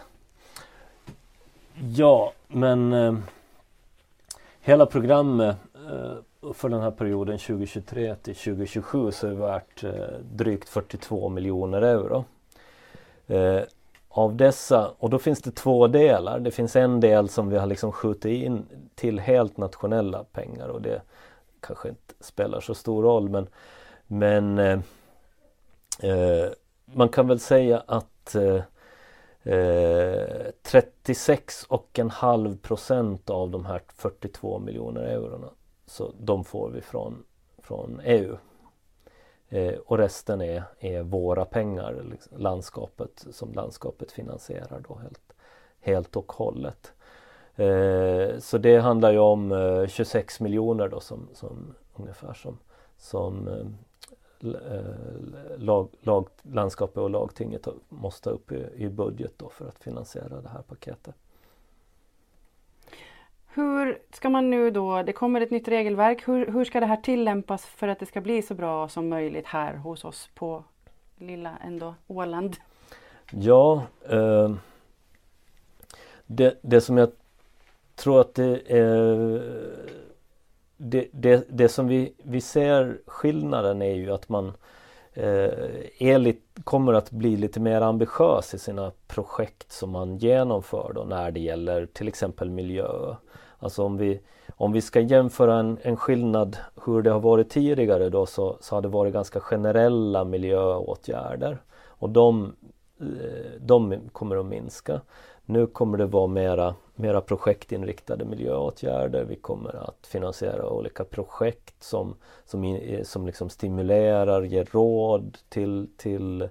Ja, 1.95 2.33
men 2.47 2.93
eh, 2.93 3.15
hela 4.61 4.85
programmet 4.85 5.57
eh, 5.75 6.53
för 6.53 6.69
den 6.69 6.81
här 6.81 6.91
perioden 6.91 7.37
2023 7.37 8.15
till 8.15 8.35
2027 8.35 9.11
så 9.11 9.27
är 9.27 9.31
värt 9.31 9.83
eh, 9.83 9.91
drygt 10.21 10.69
42 10.69 11.29
miljoner 11.29 11.81
euro. 11.81 12.25
Eh, 13.27 13.61
av 14.09 14.35
dessa, 14.35 14.91
och 14.99 15.09
då 15.09 15.19
finns 15.19 15.41
det 15.41 15.51
två 15.51 15.87
delar. 15.87 16.39
Det 16.39 16.51
finns 16.51 16.75
en 16.75 16.99
del 16.99 17.29
som 17.29 17.49
vi 17.49 17.57
har 17.57 17.67
liksom 17.67 17.91
skjutit 17.91 18.43
in 18.43 18.65
till 18.95 19.19
helt 19.19 19.57
nationella 19.57 20.23
pengar 20.23 20.67
och 20.67 20.81
det 20.81 21.01
kanske 21.59 21.89
inte 21.89 22.13
spelar 22.19 22.59
så 22.59 22.75
stor 22.75 23.03
roll 23.03 23.29
men, 23.29 23.47
men 24.07 24.59
eh, 24.59 24.79
eh, 25.99 26.49
man 26.85 27.09
kan 27.09 27.27
väl 27.27 27.39
säga 27.39 27.83
att 27.87 28.35
eh, 28.35 28.61
eh 29.43 30.51
36,5 30.63 32.57
procent 32.57 33.29
av 33.29 33.49
de 33.49 33.65
här 33.65 33.81
42 33.87 34.59
miljoner 34.59 35.01
eurona 35.01 35.49
så 35.85 36.13
de 36.19 36.43
får 36.43 36.69
vi 36.69 36.81
från, 36.81 37.23
från 37.57 38.01
EU. 38.03 38.37
Eh, 39.49 39.73
och 39.73 39.97
resten 39.97 40.41
är, 40.41 40.63
är 40.79 41.03
våra 41.03 41.45
pengar, 41.45 42.03
liksom, 42.11 42.37
landskapet 42.37 43.25
som 43.31 43.53
landskapet 43.53 44.11
finansierar 44.11 44.83
då 44.87 44.95
helt, 44.95 45.33
helt 45.79 46.15
och 46.15 46.31
hållet. 46.31 46.93
Eh, 47.55 48.39
så 48.39 48.57
det 48.57 48.77
handlar 48.77 49.11
ju 49.11 49.19
om 49.19 49.51
eh, 49.51 49.87
26 49.87 50.39
miljoner 50.39 50.87
då 50.87 50.99
som, 50.99 51.29
som 51.33 51.75
ungefär 51.95 52.33
som, 52.33 52.57
som 53.05 53.47
eh, 53.47 54.51
eh, 54.53 55.57
lag, 55.57 55.89
lag, 56.01 56.27
landskapet 56.41 56.97
och 56.97 57.09
lagtinget 57.09 57.67
måste 57.89 58.29
upp 58.29 58.51
i, 58.51 58.69
i 58.75 58.89
budget 58.89 59.33
då 59.37 59.49
för 59.49 59.67
att 59.67 59.83
finansiera 59.83 60.41
det 60.41 60.49
här 60.49 60.61
paketet. 60.61 61.15
Hur 63.47 64.01
ska 64.11 64.29
man 64.29 64.49
nu 64.49 64.71
då, 64.71 65.03
det 65.03 65.13
kommer 65.13 65.41
ett 65.41 65.51
nytt 65.51 65.67
regelverk, 65.67 66.27
hur, 66.27 66.47
hur 66.47 66.65
ska 66.65 66.79
det 66.79 66.85
här 66.85 66.97
tillämpas 66.97 67.65
för 67.65 67.87
att 67.87 67.99
det 67.99 68.05
ska 68.05 68.21
bli 68.21 68.41
så 68.41 68.53
bra 68.53 68.89
som 68.89 69.09
möjligt 69.09 69.45
här 69.45 69.75
hos 69.75 70.05
oss 70.05 70.29
på 70.35 70.63
lilla 71.17 71.57
ändå 71.63 71.95
Åland? 72.07 72.55
Ja, 73.31 73.83
eh, 74.09 74.55
det, 76.25 76.57
det 76.61 76.81
som 76.81 76.97
jag 76.97 77.11
tror 77.95 78.21
att 78.21 78.35
det 78.35 78.61
är 78.67 80.05
det, 80.77 81.07
det, 81.11 81.47
det 81.49 81.69
som 81.69 81.87
vi, 81.87 82.13
vi 82.23 82.41
ser 82.41 82.97
skillnaden 83.07 83.81
är 83.81 83.93
ju 83.93 84.11
att 84.11 84.29
man 84.29 84.53
eh, 85.13 85.49
är 85.99 86.17
lite, 86.17 86.61
kommer 86.63 86.93
att 86.93 87.11
bli 87.11 87.37
lite 87.37 87.59
mer 87.59 87.81
ambitiös 87.81 88.53
i 88.53 88.59
sina 88.59 88.91
projekt 89.07 89.71
som 89.71 89.89
man 89.89 90.17
genomför 90.17 90.91
då 90.95 91.03
när 91.03 91.31
det 91.31 91.39
gäller 91.39 91.85
till 91.85 92.07
exempel 92.07 92.49
miljö. 92.49 93.15
Alltså 93.59 93.83
om 93.83 93.97
vi, 93.97 94.19
om 94.55 94.71
vi 94.71 94.81
ska 94.81 94.99
jämföra 94.99 95.59
en, 95.59 95.77
en 95.81 95.97
skillnad 95.97 96.57
hur 96.85 97.01
det 97.01 97.11
har 97.11 97.19
varit 97.19 97.49
tidigare 97.49 98.09
då 98.09 98.25
så, 98.25 98.57
så 98.61 98.75
har 98.75 98.81
det 98.81 98.87
varit 98.87 99.13
ganska 99.13 99.39
generella 99.39 100.23
miljöåtgärder. 100.23 101.57
Och 101.87 102.09
de 102.09 102.55
eh, 102.99 103.59
de 103.59 103.99
kommer 104.11 104.35
att 104.35 104.45
minska. 104.45 105.01
Nu 105.45 105.67
kommer 105.67 105.97
det 105.97 106.05
vara 106.05 106.27
mera, 106.27 106.75
mera 106.95 107.21
projektinriktade 107.21 108.25
miljöåtgärder. 108.25 109.23
Vi 109.23 109.35
kommer 109.35 109.75
att 109.89 110.07
finansiera 110.07 110.69
olika 110.69 111.03
projekt 111.03 111.83
som, 111.83 112.15
som, 112.45 112.63
eh, 112.63 113.03
som 113.03 113.25
liksom 113.25 113.49
stimulerar, 113.49 114.41
ger 114.41 114.67
råd 114.71 115.37
till, 115.49 115.87
till 115.97 116.41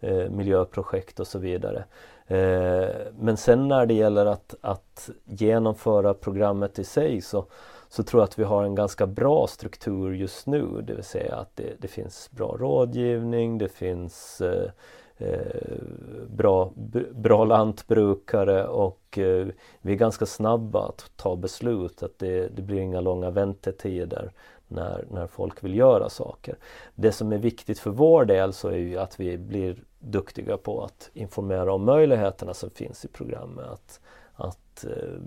eh, 0.00 0.30
miljöprojekt 0.30 1.20
och 1.20 1.26
så 1.26 1.38
vidare. 1.38 1.84
Eh, 2.26 2.88
men 3.18 3.36
sen 3.36 3.68
när 3.68 3.86
det 3.86 3.94
gäller 3.94 4.26
att, 4.26 4.54
att 4.60 5.10
genomföra 5.24 6.14
programmet 6.14 6.78
i 6.78 6.84
sig 6.84 7.20
så, 7.20 7.46
så 7.88 8.02
tror 8.02 8.20
jag 8.20 8.26
att 8.26 8.38
vi 8.38 8.44
har 8.44 8.64
en 8.64 8.74
ganska 8.74 9.06
bra 9.06 9.46
struktur 9.46 10.12
just 10.12 10.46
nu. 10.46 10.66
Det 10.82 10.94
vill 10.94 11.04
säga 11.04 11.34
att 11.34 11.56
det, 11.56 11.74
det 11.78 11.88
finns 11.88 12.30
bra 12.30 12.56
rådgivning, 12.58 13.58
det 13.58 13.68
finns 13.68 14.40
eh, 14.40 14.62
eh, 14.62 14.70
Eh, 15.20 15.82
bra, 16.28 16.72
bra 17.12 17.44
lantbrukare 17.44 18.66
och 18.66 19.18
eh, 19.18 19.46
vi 19.80 19.92
är 19.92 19.96
ganska 19.96 20.26
snabba 20.26 20.88
att 20.88 21.10
ta 21.16 21.36
beslut. 21.36 22.02
Att 22.02 22.18
det, 22.18 22.48
det 22.48 22.62
blir 22.62 22.80
inga 22.80 23.00
långa 23.00 23.30
väntetider 23.30 24.32
när, 24.68 25.04
när 25.10 25.26
folk 25.26 25.64
vill 25.64 25.74
göra 25.74 26.08
saker. 26.08 26.56
Det 26.94 27.12
som 27.12 27.32
är 27.32 27.38
viktigt 27.38 27.78
för 27.78 27.90
vår 27.90 28.24
del 28.24 28.52
så 28.52 28.68
är 28.68 28.76
ju 28.76 28.98
att 28.98 29.20
vi 29.20 29.38
blir 29.38 29.84
duktiga 29.98 30.56
på 30.56 30.84
att 30.84 31.10
informera 31.12 31.72
om 31.72 31.84
möjligheterna 31.84 32.54
som 32.54 32.70
finns 32.70 33.04
i 33.04 33.08
programmet. 33.08 33.66
Att, 33.66 34.00
att 34.34 34.84
eh, 34.84 35.20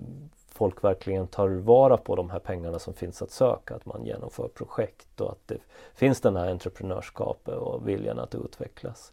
folk 0.48 0.84
verkligen 0.84 1.26
tar 1.26 1.48
vara 1.48 1.96
på 1.96 2.16
de 2.16 2.30
här 2.30 2.38
pengarna 2.38 2.78
som 2.78 2.94
finns 2.94 3.22
att 3.22 3.30
söka, 3.30 3.74
att 3.74 3.86
man 3.86 4.04
genomför 4.04 4.48
projekt 4.48 5.20
och 5.20 5.30
att 5.30 5.48
det 5.48 5.58
finns 5.94 6.20
den 6.20 6.36
här 6.36 6.50
entreprenörskapet 6.50 7.54
och 7.54 7.88
viljan 7.88 8.18
att 8.18 8.34
utvecklas. 8.34 9.12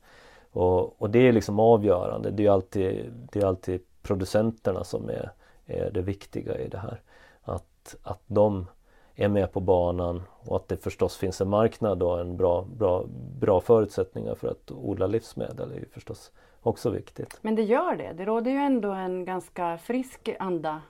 Och, 0.51 1.01
och 1.01 1.09
det 1.09 1.27
är 1.27 1.31
liksom 1.31 1.59
avgörande. 1.59 2.31
Det 2.31 2.45
är 2.45 2.51
alltid, 2.51 3.13
det 3.31 3.39
är 3.39 3.45
alltid 3.45 3.81
producenterna 4.01 4.83
som 4.83 5.09
är, 5.09 5.31
är 5.65 5.91
det 5.91 6.01
viktiga 6.01 6.57
i 6.59 6.67
det 6.67 6.77
här. 6.77 7.01
Att, 7.41 7.95
att 8.03 8.21
de 8.27 8.67
är 9.15 9.27
med 9.27 9.51
på 9.51 9.59
banan 9.59 10.23
och 10.39 10.55
att 10.55 10.67
det 10.67 10.77
förstås 10.77 11.17
finns 11.17 11.41
en 11.41 11.49
marknad 11.49 12.03
och 12.03 12.19
en 12.19 12.37
bra, 12.37 12.61
bra, 12.61 13.05
bra 13.39 13.61
förutsättningar 13.61 14.35
för 14.35 14.47
att 14.47 14.71
odla 14.71 15.07
livsmedel 15.07 15.71
är 15.71 15.75
ju 15.75 15.85
förstås 15.85 16.31
också 16.61 16.89
viktigt. 16.89 17.39
Men 17.41 17.55
det 17.55 17.63
gör 17.63 17.95
det. 17.95 18.13
Det 18.13 18.25
råder 18.25 18.51
ju 18.51 18.57
ändå 18.57 18.91
en 18.91 19.25
ganska 19.25 19.77
frisk 19.77 20.29
anda 20.39 20.81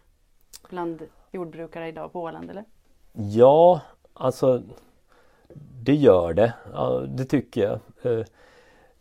bland 0.70 1.02
jordbrukare 1.32 1.88
idag 1.88 2.12
på 2.12 2.22
Åland, 2.22 2.50
eller? 2.50 2.66
Ja, 3.14 3.82
alltså 4.14 4.64
det 5.84 5.96
gör 5.96 6.34
det. 6.34 6.54
Ja, 6.74 7.00
det 7.00 7.26
tycker 7.26 7.62
jag. 7.62 7.80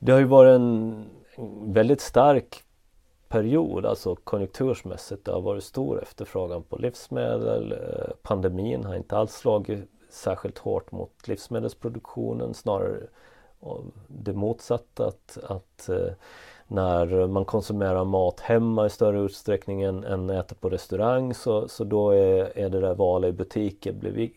Det 0.03 0.13
har 0.13 0.19
ju 0.19 0.25
varit 0.25 0.55
en 0.55 1.05
väldigt 1.65 2.01
stark 2.01 2.63
period, 3.29 3.87
alltså 3.87 4.15
konjunktursmässigt. 4.15 5.25
Det 5.25 5.33
har 5.33 5.41
varit 5.41 5.65
stor 5.65 6.03
efterfrågan 6.03 6.63
på 6.63 6.77
livsmedel. 6.77 7.73
Eh, 7.73 8.15
pandemin 8.23 8.85
har 8.85 8.95
inte 8.95 9.17
alls 9.17 9.35
slagit 9.35 9.91
särskilt 10.11 10.59
hårt 10.59 10.93
mot 10.93 11.29
livsmedelsproduktionen, 11.29 12.55
snarare 12.55 13.01
det 14.07 14.33
motsatta. 14.33 15.07
Att, 15.07 15.39
att 15.43 15.89
eh, 15.89 16.13
när 16.67 17.27
man 17.27 17.45
konsumerar 17.45 18.05
mat 18.05 18.41
hemma 18.41 18.87
i 18.87 18.91
större 18.91 19.21
utsträckning 19.21 19.83
än, 19.83 20.05
än 20.05 20.31
äter 20.31 20.57
på 20.57 20.69
restaurang 20.69 21.35
så, 21.35 21.69
så 21.69 21.85
då 21.85 22.11
är, 22.11 22.59
är 22.59 22.69
det 22.71 22.81
där 22.81 22.95
valet 22.95 23.29
i 23.29 23.33
butiker 23.33 23.93
blir 23.93 24.31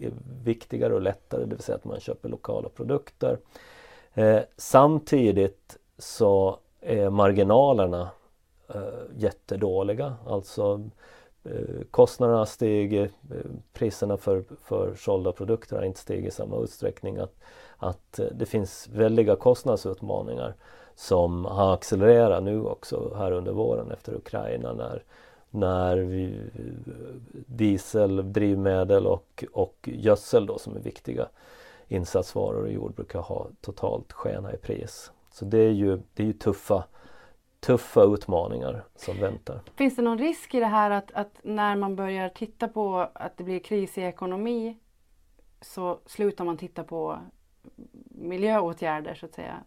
viktigare 0.44 0.94
och 0.94 1.02
lättare, 1.02 1.46
det 1.46 1.56
vill 1.56 1.64
säga 1.64 1.76
att 1.76 1.86
man 1.86 2.00
köper 2.00 2.30
lokala 2.30 2.70
produkter. 2.70 3.38
Eh, 4.14 4.42
samtidigt 4.58 5.78
så 5.98 6.58
är 6.82 7.10
marginalerna 7.10 8.10
eh, 8.68 8.82
jättedåliga. 9.18 10.16
Alltså 10.28 10.90
eh, 11.44 11.86
kostnaderna 11.92 12.46
stiger, 12.46 13.04
eh, 13.04 13.52
priserna 13.74 14.18
för, 14.18 14.44
för 14.64 14.96
sålda 14.96 15.32
produkter 15.32 15.76
har 15.76 15.84
inte 15.84 16.00
stigit 16.00 16.28
i 16.28 16.32
samma 16.32 16.58
utsträckning. 16.58 17.18
Att, 17.18 17.36
att 17.78 18.20
eh, 18.20 18.26
det 18.26 18.46
finns 18.46 18.90
väldiga 18.94 19.36
kostnadsutmaningar 19.36 20.56
som 20.96 21.46
har 21.46 21.74
accelererat 21.74 22.44
nu 22.44 22.66
också 22.66 23.14
här 23.18 23.32
under 23.32 23.52
våren 23.52 23.92
efter 23.92 24.16
Ukraina 24.16 24.74
när, 24.74 25.04
när 25.50 25.98
vi, 25.98 26.26
eh, 26.56 26.92
diesel, 27.32 28.34
drivmedel 28.34 29.08
och, 29.08 29.44
och 29.52 29.90
gödsel 29.94 30.46
då 30.46 30.58
som 30.58 30.76
är 30.76 30.80
viktiga 30.80 31.28
insatsvaror 31.88 32.70
i 32.70 32.74
jordbruk 32.74 33.14
har 33.14 33.48
totalt 33.62 34.14
skena 34.14 34.54
i 34.54 34.58
pris. 34.58 35.12
Så 35.32 35.46
det 35.46 35.58
är 35.58 35.72
ju, 35.72 36.00
det 36.14 36.24
är 36.24 36.28
ju 36.28 36.34
tuffa, 36.34 36.84
tuffa 37.60 38.04
utmaningar 38.04 38.84
som 38.96 39.20
väntar. 39.20 39.62
Finns 39.76 39.96
det 39.96 40.02
någon 40.02 40.18
risk 40.18 40.56
i 40.56 40.60
det 40.60 40.66
här 40.66 40.92
att, 40.92 41.12
att 41.14 41.40
när 41.44 41.76
man 41.76 41.96
börjar 41.96 42.30
titta 42.30 42.68
på 42.68 43.10
att 43.14 43.38
det 43.38 43.44
blir 43.44 43.60
kris 43.60 43.98
i 43.98 44.02
ekonomi 44.02 44.78
så 45.62 46.00
slutar 46.06 46.46
man 46.46 46.58
titta 46.58 46.84
på 46.84 47.20
miljöåtgärder 48.10 49.16
så 49.16 49.26
att 49.26 49.34
säga? 49.34 49.64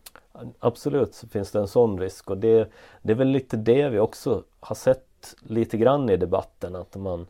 Absolut 0.58 1.14
så 1.14 1.28
finns 1.28 1.52
det 1.52 1.58
en 1.58 1.68
sån 1.68 2.00
risk 2.00 2.30
och 2.30 2.38
det, 2.38 2.70
det 3.02 3.12
är 3.12 3.16
väl 3.16 3.28
lite 3.28 3.56
det 3.56 3.88
vi 3.88 3.98
också 3.98 4.42
har 4.60 4.74
sett 4.74 5.34
lite 5.40 5.76
grann 5.76 6.10
i 6.10 6.16
debatten 6.16 6.76
att 6.76 6.96
man 6.96 7.26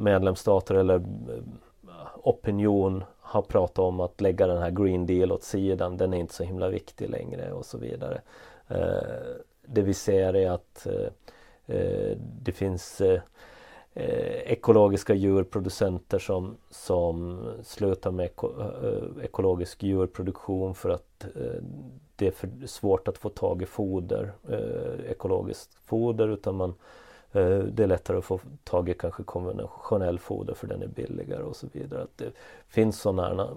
medlemsstater 0.00 0.74
eller 0.74 0.94
eh, 0.94 1.02
opinion 2.22 3.04
har 3.26 3.42
pratat 3.42 3.78
om 3.78 4.00
att 4.00 4.20
lägga 4.20 4.46
den 4.46 4.58
här 4.58 4.70
Green 4.70 5.06
Deal 5.06 5.32
åt 5.32 5.42
sidan, 5.42 5.96
den 5.96 6.14
är 6.14 6.18
inte 6.18 6.34
så 6.34 6.42
himla 6.42 6.68
viktig 6.68 7.10
längre 7.10 7.52
och 7.52 7.66
så 7.66 7.78
vidare. 7.78 8.20
Eh, 8.68 9.36
det 9.66 9.82
vi 9.82 9.94
ser 9.94 10.36
är 10.36 10.50
att 10.50 10.86
eh, 10.86 11.76
eh, 11.76 12.16
det 12.42 12.52
finns 12.52 13.02
ekologiska 14.44 15.14
djurproducenter 15.14 16.18
som, 16.18 16.56
som 16.70 17.40
slutar 17.62 18.10
med 18.10 18.30
ekologisk 19.22 19.82
djurproduktion 19.82 20.74
för 20.74 20.90
att 20.90 21.26
det 22.16 22.26
är 22.26 22.30
för 22.30 22.66
svårt 22.66 23.08
att 23.08 23.18
få 23.18 23.28
tag 23.28 23.62
i 23.62 23.66
foder, 23.66 24.32
ekologiskt 25.08 25.74
foder 25.84 26.28
utan 26.28 26.56
man 26.56 26.74
Eh, 27.36 27.58
det 27.58 27.82
är 27.82 27.86
lättare 27.86 28.18
att 28.18 28.24
få 28.24 28.40
tag 28.64 28.88
i 28.88 28.94
kanske 28.94 29.22
konventionell 29.22 30.18
foder 30.18 30.54
för 30.54 30.66
den 30.66 30.82
är 30.82 30.86
billigare 30.86 31.42
och 31.42 31.56
så 31.56 31.66
vidare. 31.72 32.02
Att 32.02 32.18
det 32.18 32.32
finns 32.68 33.00
sådana 33.00 33.48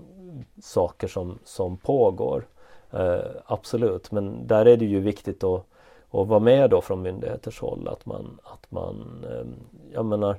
saker 0.62 1.08
som, 1.08 1.40
som 1.44 1.78
pågår. 1.78 2.48
Eh, 2.92 3.20
absolut, 3.46 4.12
men 4.12 4.48
där 4.48 4.66
är 4.66 4.78
det 4.78 4.86
ju 4.86 5.00
viktigt 5.00 5.44
att, 5.44 5.66
att 6.12 6.28
vara 6.28 6.40
med 6.40 6.70
då 6.70 6.82
från 6.82 7.02
myndigheters 7.02 7.60
håll. 7.60 7.88
Att 7.88 8.06
man, 8.06 8.40
att 8.44 8.72
man 8.72 9.26
ehm, 9.32 9.56
jag 9.94 10.06
menar, 10.06 10.36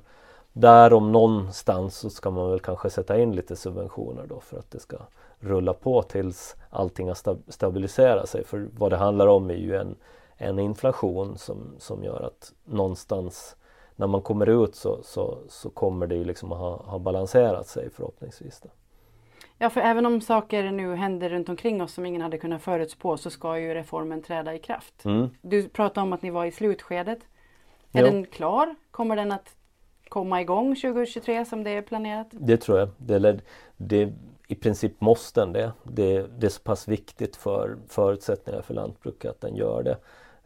där 0.52 0.92
om 0.92 1.12
någonstans 1.12 1.96
så 1.96 2.10
ska 2.10 2.30
man 2.30 2.50
väl 2.50 2.60
kanske 2.60 2.90
sätta 2.90 3.18
in 3.18 3.32
lite 3.32 3.56
subventioner 3.56 4.26
då 4.26 4.40
för 4.40 4.58
att 4.58 4.70
det 4.70 4.80
ska 4.80 4.96
rulla 5.38 5.72
på 5.72 6.02
tills 6.02 6.56
allting 6.70 7.08
har 7.08 7.50
stabiliserat 7.50 8.28
sig. 8.28 8.44
För 8.44 8.68
vad 8.78 8.92
det 8.92 8.96
handlar 8.96 9.26
om 9.26 9.50
är 9.50 9.54
ju 9.54 9.76
en 9.76 9.94
en 10.40 10.58
inflation 10.58 11.38
som, 11.38 11.74
som 11.78 12.04
gör 12.04 12.22
att 12.22 12.52
någonstans 12.64 13.56
när 13.96 14.06
man 14.06 14.22
kommer 14.22 14.64
ut 14.64 14.74
så, 14.74 15.02
så, 15.02 15.38
så 15.48 15.70
kommer 15.70 16.06
det 16.06 16.14
ju 16.14 16.24
liksom 16.24 16.50
ha, 16.50 16.76
ha 16.76 16.98
balanserat 16.98 17.66
sig 17.66 17.90
förhoppningsvis. 17.90 18.60
Då. 18.60 18.68
Ja, 19.58 19.70
för 19.70 19.80
även 19.80 20.06
om 20.06 20.20
saker 20.20 20.70
nu 20.70 20.94
händer 20.94 21.28
runt 21.28 21.48
omkring 21.48 21.82
oss 21.82 21.92
som 21.92 22.06
ingen 22.06 22.22
hade 22.22 22.38
kunnat 22.38 22.62
förutspå 22.62 23.16
så 23.16 23.30
ska 23.30 23.58
ju 23.58 23.74
reformen 23.74 24.22
träda 24.22 24.54
i 24.54 24.58
kraft. 24.58 25.04
Mm. 25.04 25.30
Du 25.42 25.68
pratade 25.68 26.02
om 26.06 26.12
att 26.12 26.22
ni 26.22 26.30
var 26.30 26.44
i 26.44 26.52
slutskedet. 26.52 27.18
Är 27.92 28.00
jo. 28.00 28.06
den 28.06 28.26
klar? 28.26 28.74
Kommer 28.90 29.16
den 29.16 29.32
att 29.32 29.54
komma 30.08 30.40
igång 30.40 30.76
2023 30.76 31.44
som 31.44 31.64
det 31.64 31.70
är 31.70 31.82
planerat? 31.82 32.26
Det 32.30 32.56
tror 32.56 32.78
jag. 32.78 32.88
Det, 32.96 33.40
det, 33.76 34.12
I 34.46 34.54
princip 34.54 35.00
måste 35.00 35.40
den 35.40 35.52
det. 35.52 35.72
det. 35.82 36.26
Det 36.38 36.46
är 36.46 36.50
så 36.50 36.62
pass 36.62 36.88
viktigt 36.88 37.36
för 37.36 37.76
förutsättningar 37.88 38.62
för 38.62 38.74
lantbruk 38.74 39.24
att 39.24 39.40
den 39.40 39.56
gör 39.56 39.82
det. 39.82 39.96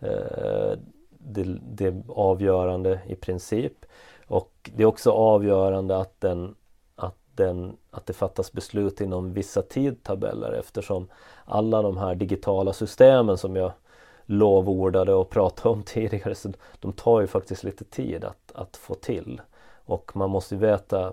Eh, 0.05 0.79
det, 1.19 1.59
det, 1.63 1.87
är 1.87 2.03
avgörande 2.09 3.01
i 3.07 3.15
princip. 3.15 3.87
Och 4.27 4.71
det 4.75 4.83
är 4.83 4.87
också 4.87 5.11
avgörande 5.11 5.97
att, 5.97 6.21
den, 6.21 6.55
att, 6.97 7.17
den, 7.35 7.77
att 7.91 8.07
det 8.07 8.13
fattas 8.13 8.53
beslut 8.53 9.01
inom 9.01 9.33
vissa 9.33 9.63
tidtabeller 9.63 10.53
eftersom 10.53 11.09
alla 11.45 11.83
de 11.83 11.97
här 11.97 12.15
digitala 12.15 12.73
systemen 12.73 13.39
som 13.39 13.57
jag 13.57 13.73
lovordade 14.27 15.15
och 15.15 15.31
pratade 15.31 15.69
om 15.69 15.83
tidigare, 15.87 16.35
så 16.35 16.53
de 16.81 16.93
tar 16.93 17.21
ju 17.21 17.27
faktiskt 17.27 17.65
lite 17.65 17.85
tid 17.85 18.25
att, 18.25 18.53
att 18.55 18.77
få 18.77 18.95
till. 18.95 19.41
Och 19.87 20.17
man 20.17 20.31
måste 20.31 20.57
veta, 20.57 21.13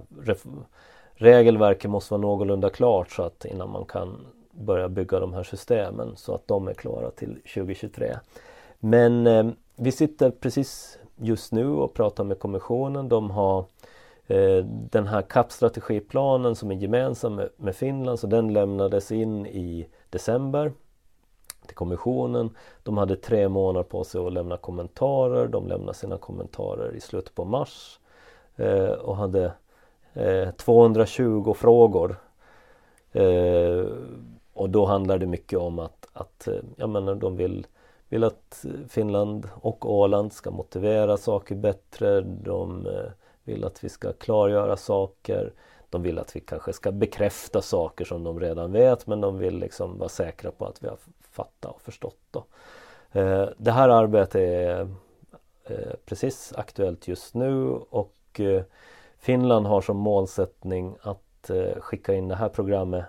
regelverket 1.14 1.92
måste 1.92 2.14
vara 2.14 2.22
någorlunda 2.22 2.70
klart 2.70 3.12
så 3.12 3.24
att 3.24 3.46
innan 3.46 3.70
man 3.70 3.86
kan 3.86 4.26
börja 4.52 4.90
bygga 4.90 5.20
de 5.20 5.34
här 5.34 5.44
systemen 5.44 6.14
så 6.16 6.36
att 6.36 6.48
de 6.48 6.68
är 6.68 6.74
klara 6.74 7.12
till 7.12 7.34
2023. 7.36 8.16
Men 8.84 9.28
eh, 9.28 9.46
vi 9.76 9.92
sitter 9.92 10.32
precis 10.32 11.00
just 11.16 11.52
nu 11.52 11.68
och 11.68 11.94
pratar 11.94 12.24
med 12.24 12.40
Kommissionen. 12.40 13.10
De 13.10 13.32
har 13.32 13.66
eh, 14.28 14.66
den 14.66 15.08
här 15.08 15.22
CAP-strategiplanen 15.22 16.56
som 16.56 16.72
är 16.72 16.76
gemensam 16.76 17.36
med, 17.36 17.50
med 17.58 17.76
Finland 17.76 18.20
så 18.20 18.28
den 18.28 18.54
lämnades 18.54 19.12
in 19.12 19.46
i 19.46 19.88
december. 20.10 20.72
till 21.66 21.76
kommissionen. 21.76 22.50
De 22.84 22.98
hade 22.98 23.16
tre 23.16 23.50
månader 23.50 23.84
på 23.84 24.04
sig 24.04 24.26
att 24.28 24.34
lämna 24.34 24.58
kommentarer. 24.58 25.48
De 25.48 25.68
lämnade 25.68 25.94
sina 25.94 26.18
kommentarer 26.18 26.96
i 26.96 27.02
slutet 27.02 27.36
på 27.36 27.46
mars 27.46 28.00
eh, 28.56 28.92
och 28.92 29.18
hade 29.18 29.54
eh, 30.14 30.52
220 30.52 31.54
frågor. 31.54 32.16
Eh, 33.12 33.86
och 34.54 34.70
då 34.70 34.86
handlar 34.86 35.18
det 35.18 35.26
mycket 35.26 35.60
om 35.60 35.80
att, 35.80 36.08
att 36.14 36.48
eh, 36.48 36.60
ja, 36.76 36.88
men 36.88 37.20
de 37.20 37.36
vill, 37.36 37.68
vill 38.12 38.24
att 38.24 38.66
eh, 38.66 38.88
Finland 38.90 39.50
och 39.62 39.92
Åland 39.92 40.34
ska 40.34 40.52
motivera 40.52 41.18
saker 41.18 41.56
bättre. 41.56 42.22
De 42.22 42.86
eh, 42.88 43.12
vill 43.44 43.64
att 43.64 43.84
vi 43.84 43.90
ska 43.90 44.14
klargöra 44.14 44.78
saker. 44.78 45.54
De 45.90 46.02
vill 46.02 46.20
att 46.20 46.36
vi 46.36 46.40
kanske 46.40 46.74
ska 46.74 46.92
bekräfta 46.92 47.62
saker 47.62 48.06
som 48.06 48.24
de 48.24 48.40
redan 48.40 48.72
vet 48.72 49.08
men 49.08 49.22
de 49.22 49.38
vill 49.38 49.60
liksom 49.60 49.98
vara 49.98 50.10
säkra 50.10 50.52
på 50.52 50.66
att 50.66 50.84
vi 50.84 50.88
har 50.88 50.98
fattat 51.32 51.72
och 51.72 51.82
förstått. 51.82 52.20
Då. 52.32 52.46
Eh, 53.12 53.50
det 53.58 53.72
här 53.72 53.90
arbetet 53.90 54.36
är 54.36 54.88
precis 56.06 56.54
aktuellt 56.56 57.08
just 57.08 57.34
nu 57.36 57.64
och 57.90 58.42
Finland 59.18 59.66
har 59.68 59.82
som 59.82 59.98
målsättning 59.98 60.96
att 61.02 61.52
skicka 61.80 62.14
in 62.14 62.28
det 62.28 62.36
här 62.36 62.50
programmet 62.50 63.06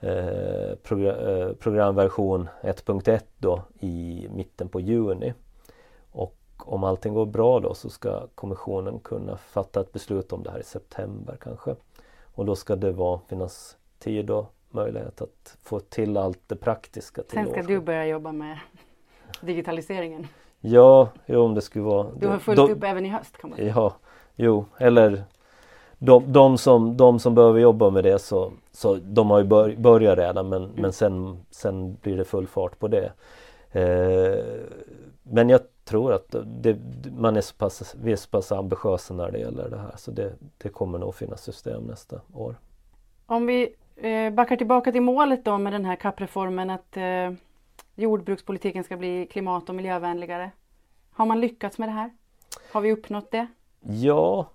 eh, 0.00 0.74
progr 0.82 1.08
eh, 1.08 1.52
programversion 1.52 2.48
1.1 2.62 3.20
då 3.38 3.62
i 3.80 4.26
mitten 4.30 4.68
på 4.68 4.80
juni. 4.80 5.34
Och 6.10 6.36
om 6.58 6.84
allting 6.84 7.14
går 7.14 7.26
bra 7.26 7.60
då 7.60 7.74
så 7.74 7.90
ska 7.90 8.26
kommissionen 8.34 8.98
kunna 8.98 9.36
fatta 9.36 9.80
ett 9.80 9.92
beslut 9.92 10.32
om 10.32 10.42
det 10.42 10.50
här 10.50 10.58
i 10.58 10.64
september 10.64 11.36
kanske. 11.40 11.74
Och 12.34 12.44
då 12.44 12.56
ska 12.56 12.76
det 12.76 12.92
vara, 12.92 13.20
finnas 13.28 13.76
tid 13.98 14.30
och 14.30 14.54
möjlighet 14.70 15.22
att 15.22 15.56
få 15.62 15.80
till 15.80 16.16
allt 16.16 16.40
det 16.46 16.56
praktiska. 16.56 17.22
Till 17.22 17.38
Sen 17.38 17.50
ska 17.50 17.62
du 17.62 17.80
börja 17.80 18.06
jobba 18.06 18.32
med 18.32 18.58
digitaliseringen. 19.40 20.26
Ja, 20.60 21.08
jo, 21.26 21.40
om 21.40 21.54
det 21.54 21.60
skulle 21.60 21.84
vara... 21.84 22.06
Du 22.16 22.26
har 22.28 22.38
fullt 22.38 22.70
upp 22.70 22.84
även 22.84 23.06
i 23.06 23.08
höst 23.08 23.36
kan 23.38 23.50
man 23.50 23.56
säga. 23.56 23.72
Ja, 23.76 23.94
jo, 24.36 24.64
eller 24.78 25.24
de, 26.04 26.32
de, 26.32 26.58
som, 26.58 26.96
de 26.96 27.18
som 27.18 27.34
behöver 27.34 27.60
jobba 27.60 27.90
med 27.90 28.04
det 28.04 28.18
så, 28.18 28.52
så 28.72 28.94
de 28.94 29.30
har 29.30 29.38
ju 29.38 29.44
bör, 29.44 29.76
börjat 29.76 30.18
redan 30.18 30.48
men, 30.48 30.64
mm. 30.64 30.76
men 30.76 30.92
sen, 30.92 31.44
sen 31.50 31.96
blir 32.02 32.16
det 32.16 32.24
full 32.24 32.46
fart 32.46 32.78
på 32.78 32.88
det. 32.88 33.12
Eh, 33.72 34.44
men 35.22 35.48
jag 35.48 35.60
tror 35.84 36.12
att 36.12 36.34
det, 36.44 36.76
man 37.18 37.36
är 37.36 37.40
så 37.40 37.54
pass, 37.54 37.96
vi 38.02 38.12
är 38.12 38.16
så 38.16 38.28
pass 38.28 38.52
ambitiösa 38.52 39.14
när 39.14 39.30
det 39.30 39.38
gäller 39.38 39.70
det 39.70 39.78
här 39.78 39.92
så 39.96 40.10
det, 40.10 40.32
det 40.58 40.68
kommer 40.68 40.98
nog 40.98 41.14
finnas 41.14 41.42
system 41.42 41.82
nästa 41.82 42.20
år. 42.34 42.56
Om 43.26 43.46
vi 43.46 43.74
eh, 43.96 44.30
backar 44.30 44.56
tillbaka 44.56 44.92
till 44.92 45.02
målet 45.02 45.44
då 45.44 45.58
med 45.58 45.72
den 45.72 45.84
här 45.84 45.96
kappreformen 45.96 46.70
att 46.70 46.96
eh, 46.96 47.32
jordbrukspolitiken 47.94 48.84
ska 48.84 48.96
bli 48.96 49.26
klimat 49.26 49.68
och 49.68 49.74
miljövänligare. 49.74 50.50
Har 51.10 51.26
man 51.26 51.40
lyckats 51.40 51.78
med 51.78 51.88
det 51.88 51.92
här? 51.92 52.10
Har 52.72 52.80
vi 52.80 52.92
uppnått 52.92 53.30
det? 53.30 53.46
Ja, 53.80 54.46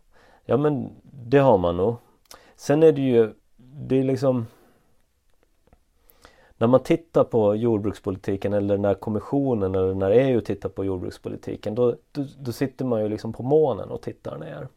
ja 0.45 0.57
men 0.57 0.89
det 1.25 1.37
har 1.37 1.57
man 1.57 1.77
nog. 1.77 1.95
Sen 2.55 2.83
är 2.83 2.91
det 2.91 3.01
ju, 3.01 3.33
det 3.57 3.99
är 3.99 4.03
liksom 4.03 4.45
när 6.57 6.67
man 6.67 6.83
tittar 6.83 7.23
på 7.23 7.55
jordbrukspolitiken 7.55 8.53
eller 8.53 8.77
när 8.77 8.93
kommissionen 8.93 9.75
eller 9.75 9.93
när 9.93 10.11
EU 10.11 10.41
tittar 10.41 10.69
på 10.69 10.85
jordbrukspolitiken 10.85 11.75
då, 11.75 11.95
då, 12.11 12.25
då 12.39 12.51
sitter 12.51 12.85
man 12.85 13.01
ju 13.01 13.09
liksom 13.09 13.33
på 13.33 13.43
månen 13.43 13.89
och 13.89 14.01
tittar 14.01 14.37
ner. 14.37 14.67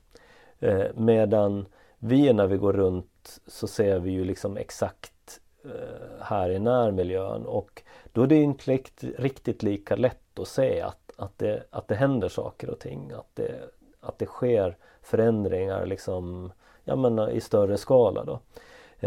Eh, 0.61 0.87
medan 0.95 1.67
vi 1.99 2.33
när 2.33 2.47
vi 2.47 2.57
går 2.57 2.73
runt 2.73 3.41
så 3.47 3.67
ser 3.67 3.99
vi 3.99 4.11
ju 4.11 4.25
liksom 4.25 4.57
exakt 4.57 5.41
eh, 5.65 6.21
här 6.21 6.51
i 6.51 6.59
närmiljön 6.59 7.47
och 7.47 7.83
då 8.13 8.23
är 8.23 8.27
det 8.27 8.43
inte 8.43 8.79
riktigt 9.19 9.63
lika 9.63 9.97
lätt 9.97 10.39
att 10.39 10.49
se 10.49 10.81
att, 10.81 11.11
att, 11.17 11.39
det, 11.39 11.65
att 11.71 11.89
det 11.89 11.95
händer 11.95 12.29
saker 12.29 12.71
och 12.71 12.79
ting. 12.79 13.11
Att 13.11 13.31
det, 13.35 13.71
att 14.01 14.19
det 14.19 14.27
sker 14.27 14.77
förändringar 15.03 15.87
liksom, 15.87 16.53
ja, 16.85 16.97
men, 16.97 17.31
i 17.31 17.41
större 17.41 17.77
skala. 17.77 18.25
Då. 18.25 18.41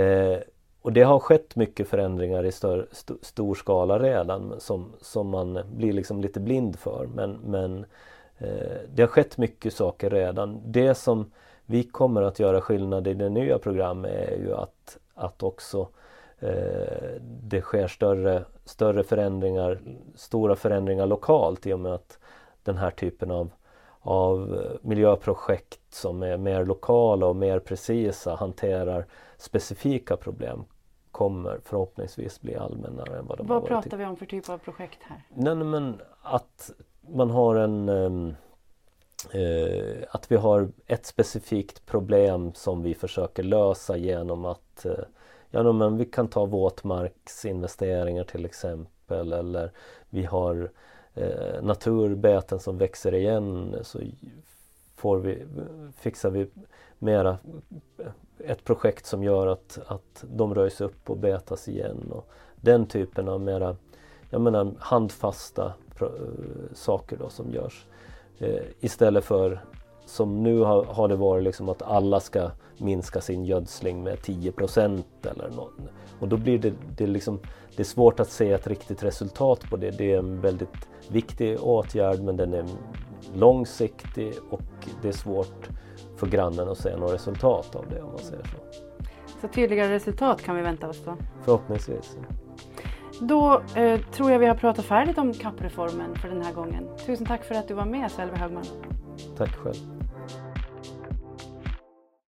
Eh, 0.02 0.40
och 0.82 0.94
det 0.94 1.02
har 1.02 1.20
skett 1.20 1.56
mycket 1.56 1.88
förändringar 1.88 2.46
i 2.46 2.52
stör, 2.52 2.88
st 2.92 3.14
stor 3.22 3.56
skala 3.56 4.00
redan 4.00 4.60
som, 4.60 4.94
som 5.02 5.30
man 5.30 5.60
blir 5.76 5.94
liksom 5.94 6.22
lite 6.22 6.40
blind 6.40 6.80
för. 6.80 7.08
Men, 7.16 7.40
men 7.46 7.86
eh, 8.38 8.78
det 8.94 9.02
har 9.02 9.08
skett 9.08 9.38
mycket 9.38 9.74
saker 9.74 10.10
redan. 10.10 10.62
Det 10.66 10.96
som 10.96 11.32
vi 11.66 11.84
kommer 11.84 12.22
att 12.22 12.40
göra 12.40 12.62
skillnad 12.62 13.08
i 13.08 13.14
det 13.14 13.30
nya 13.30 13.60
programmet 13.60 14.12
är 14.12 14.38
ju 14.38 14.54
att, 14.54 14.98
att 15.14 15.44
också 15.44 15.88
eh, 16.40 17.22
det 17.22 17.62
sker 17.62 17.88
större, 17.88 18.44
större 18.66 19.04
förändringar, 19.04 19.80
stora 20.16 20.56
förändringar 20.56 21.06
lokalt 21.06 21.68
i 21.68 21.74
och 21.74 21.80
med 21.80 21.94
att 21.94 22.20
den 22.64 22.78
här 22.78 22.92
typen 22.92 23.32
av, 23.32 23.52
av 24.06 24.62
miljöprojekt 24.82 25.94
som 25.94 26.24
är 26.24 26.38
mer 26.38 26.66
lokala 26.66 27.26
och 27.26 27.36
mer 27.36 27.60
precisa 27.60 28.36
hanterar 28.36 29.06
specifika 29.38 30.18
problem 30.18 30.66
kommer 31.12 31.60
förhoppningsvis 31.64 32.42
bli 32.42 32.56
allmännare 32.56 33.20
än 33.20 33.26
vad 33.26 33.38
de 33.38 33.48
vad 33.48 33.56
har 33.56 33.62
varit. 33.62 33.72
Vad 33.72 33.84
pratar 33.84 33.98
vi 33.98 34.06
om 34.06 34.18
för 34.18 34.26
typ 34.26 34.50
av 34.50 34.58
projekt 34.58 35.00
här? 35.04 35.22
Nej 35.34 35.56
men 35.56 36.02
att 36.22 36.72
man 37.02 37.30
har 37.30 37.56
en 37.56 37.90
um, 37.90 38.36
uh, 39.36 40.04
att 40.10 40.32
vi 40.32 40.36
har 40.36 40.70
ett 40.86 41.06
specifikt 41.06 41.86
problem 41.86 42.54
som 42.54 42.84
vi 42.84 42.94
försöker 42.94 43.44
lösa 43.44 43.98
genom 43.98 44.46
att 44.46 44.86
uh, 44.86 44.94
ja, 45.50 45.72
men 45.72 45.98
vi 45.98 46.06
kan 46.06 46.28
ta 46.28 46.46
våtmarksinvesteringar 46.46 48.24
till 48.24 48.46
exempel 48.46 49.34
eller 49.34 49.72
vi 50.10 50.24
har 50.24 50.72
Eh, 51.16 51.64
naturbeten 51.64 52.60
som 52.60 52.78
växer 52.78 53.14
igen 53.14 53.76
så 53.82 54.00
får 54.96 55.18
vi, 55.18 55.46
fixar 55.98 56.30
vi 56.30 56.48
mera 57.00 57.38
eh, 57.98 58.08
ett 58.40 58.64
projekt 58.64 59.06
som 59.06 59.24
gör 59.24 59.48
att, 59.48 59.80
att 59.88 60.24
de 60.24 60.56
röjs 60.56 60.82
upp 60.82 61.10
och 61.10 61.18
betas 61.18 61.68
igen. 61.68 62.12
Och 62.12 62.30
den 62.56 62.86
typen 62.86 63.28
av 63.28 63.42
mera 63.42 63.76
jag 64.30 64.42
menar, 64.42 64.74
handfasta 64.80 65.74
eh, 66.02 66.08
saker 66.74 67.18
då 67.18 67.30
som 67.30 67.52
görs. 67.52 67.86
Eh, 68.40 68.64
istället 68.80 69.26
för 69.26 69.62
som 70.06 70.44
nu 70.44 70.60
har, 70.60 70.84
har, 70.84 71.08
det 71.08 71.16
varit 71.16 71.44
liksom 71.44 71.70
att 71.70 71.82
alla 71.82 72.20
ska 72.20 72.52
minska 72.78 73.22
sin 73.22 73.46
gödsling 73.46 74.04
med 74.04 74.18
10% 74.18 75.04
eller 75.24 75.50
något. 75.50 75.74
Och 76.20 76.28
då 76.28 76.38
blir 76.38 76.60
det, 76.60 76.74
det, 76.98 77.08
liksom, 77.08 77.40
det 77.76 77.82
är 77.82 77.84
svårt 77.84 78.20
att 78.20 78.30
se 78.30 78.52
ett 78.52 78.68
riktigt 78.68 79.04
resultat 79.04 79.70
på 79.70 79.78
det. 79.78 79.92
Det 79.92 80.12
är 80.12 80.18
en 80.18 80.42
väldigt 80.42 80.90
viktig 81.10 81.58
åtgärd 81.62 82.20
men 82.20 82.38
den 82.38 82.54
är 82.54 82.66
långsiktig 83.34 84.34
och 84.50 84.62
det 85.02 85.08
är 85.08 85.12
svårt 85.12 85.70
för 86.18 86.28
grannen 86.28 86.70
att 86.70 86.78
se 86.78 86.98
något 86.98 87.14
resultat 87.14 87.76
av 87.76 87.86
det 87.90 88.02
om 88.02 88.10
man 88.10 88.18
säger 88.18 88.44
så. 88.44 88.58
Så 89.42 89.48
tydligare 89.48 89.94
resultat 89.94 90.42
kan 90.42 90.56
vi 90.56 90.62
vänta 90.62 90.90
oss 90.90 91.02
då? 91.06 91.18
Förhoppningsvis. 91.44 92.18
Då 93.20 93.62
eh, 93.76 94.00
tror 94.02 94.32
jag 94.32 94.40
vi 94.40 94.46
har 94.46 94.56
pratat 94.56 94.86
färdigt 94.86 95.18
om 95.18 95.34
kappreformen 95.34 96.16
för 96.16 96.30
den 96.30 96.42
här 96.42 96.54
gången. 96.54 96.88
Tusen 97.06 97.26
tack 97.26 97.44
för 97.44 97.56
att 97.56 97.68
du 97.68 97.74
var 97.74 97.86
med 97.86 98.12
Sölve 98.12 98.38
Högman. 98.38 98.66
Tack 99.38 99.56
själv. 99.56 99.95